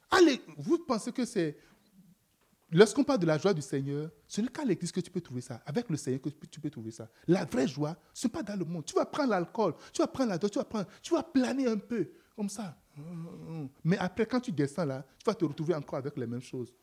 [0.09, 1.57] Allez, vous pensez que c'est.
[2.69, 5.39] Lorsqu'on parle de la joie du Seigneur, ce n'est qu'à l'église que tu peux trouver
[5.39, 5.61] ça.
[5.65, 7.09] Avec le Seigneur que tu peux trouver ça.
[7.27, 8.83] La vraie joie, ce n'est pas dans le monde.
[8.83, 11.67] Tu vas prendre l'alcool, tu vas prendre la drogue, tu vas prendre, tu vas planer
[11.67, 12.77] un peu, comme ça.
[13.85, 16.73] Mais après, quand tu descends là, tu vas te retrouver encore avec les mêmes choses.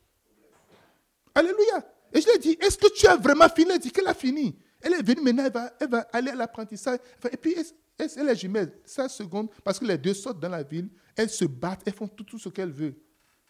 [1.35, 1.85] Alléluia.
[2.15, 3.71] Et je lui ai dit, est-ce que tu as vraiment fini?
[3.73, 4.55] Elle dit qu'elle a fini.
[4.81, 6.99] Elle est venue maintenant, elle va, elle va aller à l'apprentissage.
[7.29, 7.55] Et puis,
[7.97, 11.43] elle, est jumelle, 5 secondes, parce que les deux sortent dans la ville, elles se
[11.43, 12.95] battent, elles font tout, tout ce qu'elles veulent.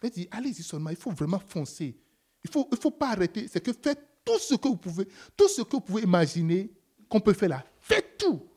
[0.02, 1.96] Elle dit, allez-y seulement, il faut vraiment foncer.
[2.44, 3.46] Il ne faut, il faut pas arrêter.
[3.48, 5.06] C'est que faites tout ce que vous pouvez,
[5.36, 6.72] tout ce que vous pouvez imaginer
[7.08, 7.64] qu'on peut faire là.
[7.80, 8.48] Faites tout.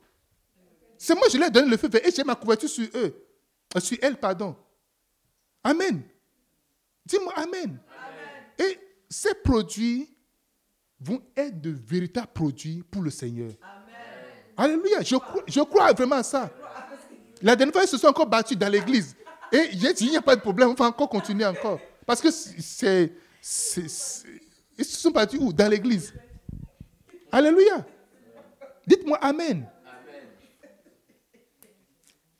[0.97, 3.27] C'est moi, je leur ai donné le feu vert et j'ai ma couverture sur eux.
[3.75, 4.55] Euh, sur elle, pardon.
[5.63, 6.01] Amen.
[7.05, 7.79] Dis-moi Amen.
[8.57, 8.77] Et
[9.09, 10.15] ces produits
[10.99, 13.51] vont être de véritables produits pour le Seigneur.
[14.55, 15.01] Alléluia.
[15.01, 16.51] Je crois, je crois vraiment à ça.
[17.41, 19.15] La dernière fois, ils se sont encore battus dans l'église.
[19.51, 21.79] Et j'ai dit, il n'y a pas de problème, on va encore continuer encore.
[22.05, 23.13] Parce que c'est.
[23.41, 25.53] Ils se sont battus où?
[25.53, 26.13] Dans l'église.
[27.31, 27.85] Alléluia.
[28.85, 29.67] Dites-moi Amen.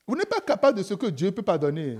[0.06, 1.98] Vous n'êtes pas capable de ce que Dieu peut pardonner.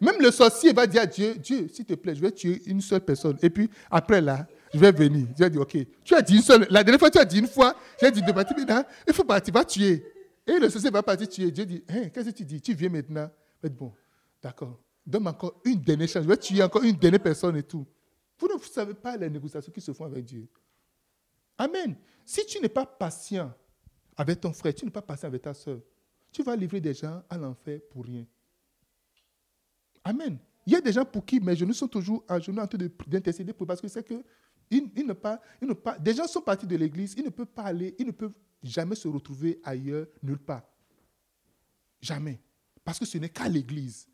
[0.00, 2.80] Même le sorcier va dire à Dieu, Dieu, s'il te plaît, je vais tuer une
[2.80, 3.38] seule personne.
[3.42, 5.26] Et puis, après là, je vais venir.
[5.34, 5.76] Dieu a dit, OK.
[6.04, 6.66] Tu as dit une seule.
[6.70, 8.84] La dernière fois, tu as dit une fois, j'ai dit de partir maintenant.
[9.06, 10.04] Il faut partir, va tuer.
[10.46, 11.50] Et le sorcier va partir tuer.
[11.50, 12.60] Dieu dit, hein, qu'est-ce que tu dis?
[12.60, 13.30] Tu viens maintenant.
[13.62, 13.92] Bon,
[14.42, 14.78] d'accord.
[15.06, 16.24] Donne-moi encore une dernière chance.
[16.24, 17.86] Je vais tuer encore une dernière personne et tout.
[18.38, 20.46] Vous ne savez pas les négociations qui se font avec Dieu.
[21.58, 21.96] Amen.
[22.24, 23.52] Si tu n'es pas patient
[24.16, 25.78] avec ton frère, tu n'es pas patient avec ta soeur,
[26.32, 28.26] tu vas livrer des gens à l'enfer pour rien.
[30.06, 30.38] Amen.
[30.64, 32.78] Il y a des gens pour qui mes genoux sont toujours en train
[33.08, 34.22] d'intercéder parce que c'est que
[34.70, 37.46] ils, ne pas, ils ne pas, des gens sont partis de l'église, ils ne peuvent
[37.46, 40.62] pas aller, ils ne peuvent jamais se retrouver ailleurs, nulle part.
[42.00, 42.40] Jamais.
[42.84, 44.08] Parce que ce n'est qu'à l'église.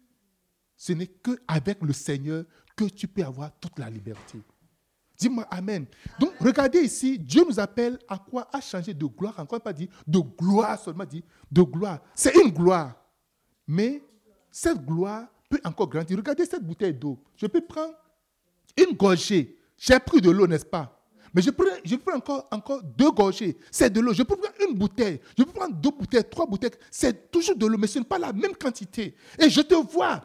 [0.77, 2.45] Ce n'est qu'avec le Seigneur
[2.75, 4.39] que tu peux avoir toute la liberté.
[5.19, 5.87] Dis-moi Amen.
[6.19, 8.49] Donc, regardez ici, Dieu nous appelle à quoi?
[8.51, 9.39] À changer de gloire.
[9.39, 12.01] Encore pas dit de gloire seulement, dit de gloire.
[12.15, 12.97] C'est une gloire.
[13.67, 14.03] Mais
[14.51, 15.29] cette gloire
[15.65, 16.17] encore grandir.
[16.17, 17.19] Regardez cette bouteille d'eau.
[17.37, 17.95] Je peux prendre
[18.77, 19.59] une gorgée.
[19.77, 20.99] J'ai pris de l'eau, n'est-ce pas?
[21.35, 23.57] Mais je prends, je prends encore, encore deux gorgées.
[23.71, 24.13] C'est de l'eau.
[24.13, 25.21] Je peux prendre une bouteille.
[25.37, 26.73] Je peux prendre deux bouteilles, trois bouteilles.
[26.91, 29.15] C'est toujours de l'eau, mais ce n'est pas la même quantité.
[29.39, 30.23] Et je te vois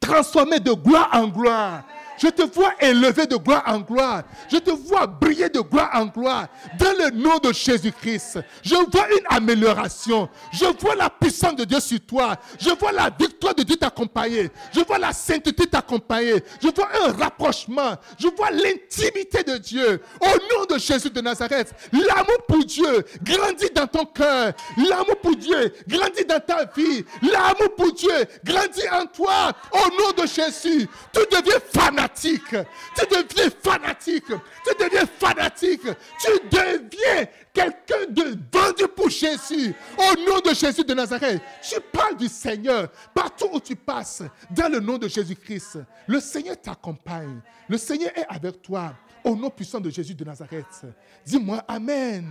[0.00, 1.84] transformer de gloire en gloire.
[2.18, 4.22] Je te vois élevé de gloire en gloire.
[4.50, 6.46] Je te vois briller de gloire en gloire.
[6.78, 10.28] Dans le nom de Jésus-Christ, je vois une amélioration.
[10.52, 12.36] Je vois la puissance de Dieu sur toi.
[12.60, 14.50] Je vois la victoire de Dieu t'accompagner.
[14.72, 16.42] Je vois la sainteté t'accompagner.
[16.62, 17.96] Je vois un rapprochement.
[18.18, 20.00] Je vois l'intimité de Dieu.
[20.20, 24.52] Au nom de Jésus de Nazareth, l'amour pour Dieu grandit dans ton cœur.
[24.76, 27.04] L'amour pour Dieu grandit dans ta vie.
[27.22, 28.12] L'amour pour Dieu
[28.44, 29.52] grandit en toi.
[29.72, 34.24] Au nom de Jésus, tu deviens fanatique Tu deviens fanatique.
[34.26, 35.82] Tu deviens fanatique.
[35.82, 39.74] Tu deviens quelqu'un de vendu pour Jésus.
[39.98, 41.42] Au nom de Jésus de Nazareth.
[41.62, 44.22] Tu parles du Seigneur partout où tu passes.
[44.50, 45.78] Dans le nom de Jésus-Christ.
[46.06, 47.40] Le Seigneur t'accompagne.
[47.68, 48.94] Le Seigneur est avec toi.
[49.24, 50.82] Au nom puissant de Jésus de Nazareth.
[51.24, 52.28] Dis-moi Amen.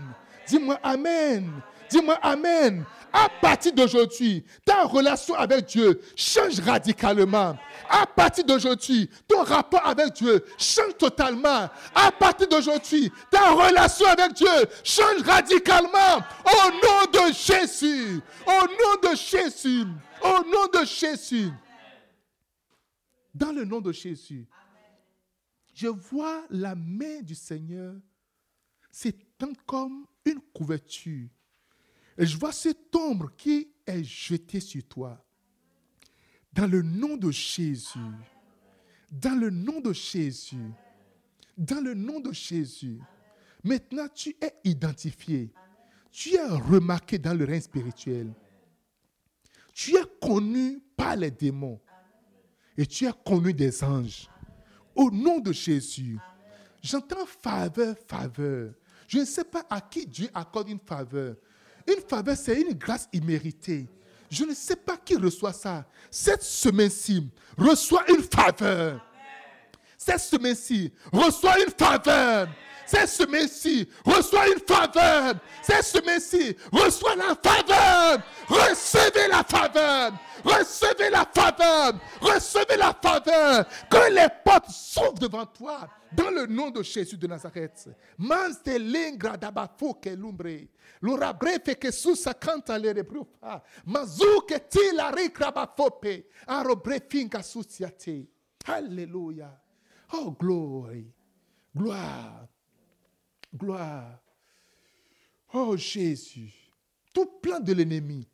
[0.47, 1.49] Dis-moi Amen.
[1.91, 2.85] Dis-moi Amen.
[3.13, 7.57] À partir d'aujourd'hui, ta relation avec Dieu change radicalement.
[7.89, 11.69] À partir d'aujourd'hui, ton rapport avec Dieu change totalement.
[11.93, 14.47] À partir d'aujourd'hui, ta relation avec Dieu
[14.83, 16.19] change radicalement.
[16.45, 18.21] Au nom de Jésus.
[18.47, 19.85] Au nom de Jésus.
[20.23, 21.51] Au nom de Jésus.
[23.35, 24.47] Dans le nom de Jésus.
[25.73, 27.95] Je vois la main du Seigneur
[28.89, 31.27] s'étendre comme une couverture.
[32.17, 35.23] Et je vois cette ombre qui est jetée sur toi.
[36.53, 37.99] Dans le nom de Jésus.
[39.09, 40.71] Dans le nom de Jésus.
[41.57, 42.99] Dans le nom de Jésus.
[43.63, 45.53] Maintenant, tu es identifié.
[46.11, 48.33] Tu es remarqué dans le règne spirituel.
[49.73, 51.79] Tu es connu par les démons.
[52.77, 54.29] Et tu es connu des anges.
[54.93, 56.17] Au nom de Jésus.
[56.81, 58.73] J'entends faveur, faveur.
[59.07, 61.35] Je ne sais pas à qui Dieu accorde une faveur.
[61.87, 63.87] Une faveur, c'est une grâce imméritée.
[64.29, 65.85] Je ne sais pas qui reçoit ça.
[66.09, 69.05] Cette semaine-ci, reçoit une faveur.
[70.03, 72.47] Cette semaine-ci, reçois une faveur.
[72.87, 75.35] Cette semaine-ci, reçois une faveur.
[75.61, 78.23] Cette semaine-ci, reçois la faveur.
[78.49, 80.11] Recevez la faveur.
[80.43, 81.93] Recevez la faveur.
[82.19, 83.65] Recevez la faveur.
[83.91, 85.87] Que les portes s'ouvrent devant toi.
[86.11, 87.87] Dans le nom de Jésus de Nazareth.
[98.65, 99.61] Alléluia.
[100.13, 101.11] Oh, glory.
[101.75, 102.47] Gloire.
[103.55, 104.19] Gloire.
[105.53, 106.53] Oh Jésus.
[107.13, 108.27] Tout plan de l'ennemi,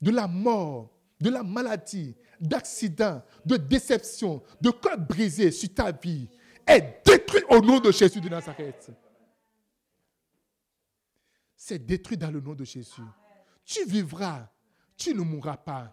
[0.00, 0.90] de la mort,
[1.20, 6.28] de la maladie, d'accident, de déception, de corps brisé sur ta vie
[6.66, 8.90] est détruit au nom de Jésus de Nazareth.
[11.56, 13.02] C'est détruit dans le nom de Jésus.
[13.64, 14.48] Tu vivras,
[14.96, 15.92] tu ne mourras pas.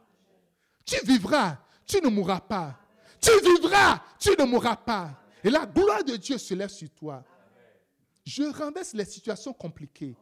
[0.85, 2.79] Tu vivras, tu ne mourras pas.
[3.21, 5.11] Tu vivras, tu ne mourras pas.
[5.43, 7.23] Et la gloire de Dieu se lève sur toi.
[8.25, 10.15] Je renverse les situations compliquées.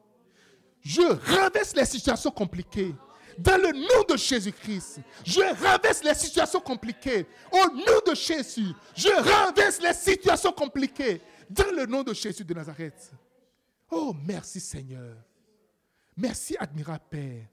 [0.81, 2.95] Je renverse les situations compliquées.
[3.37, 7.27] Dans le nom de Jésus-Christ, je renverse les situations compliquées.
[7.51, 11.21] Au nom de Jésus, je renverse les situations compliquées.
[11.49, 13.11] Dans le nom de Jésus de Nazareth.
[13.91, 15.15] Oh, merci Seigneur.
[16.15, 17.45] Merci, admirable Père.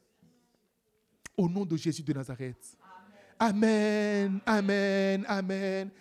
[1.37, 2.77] Au nom de Jésus de Nazareth.
[3.41, 5.93] Amen, amen, amen,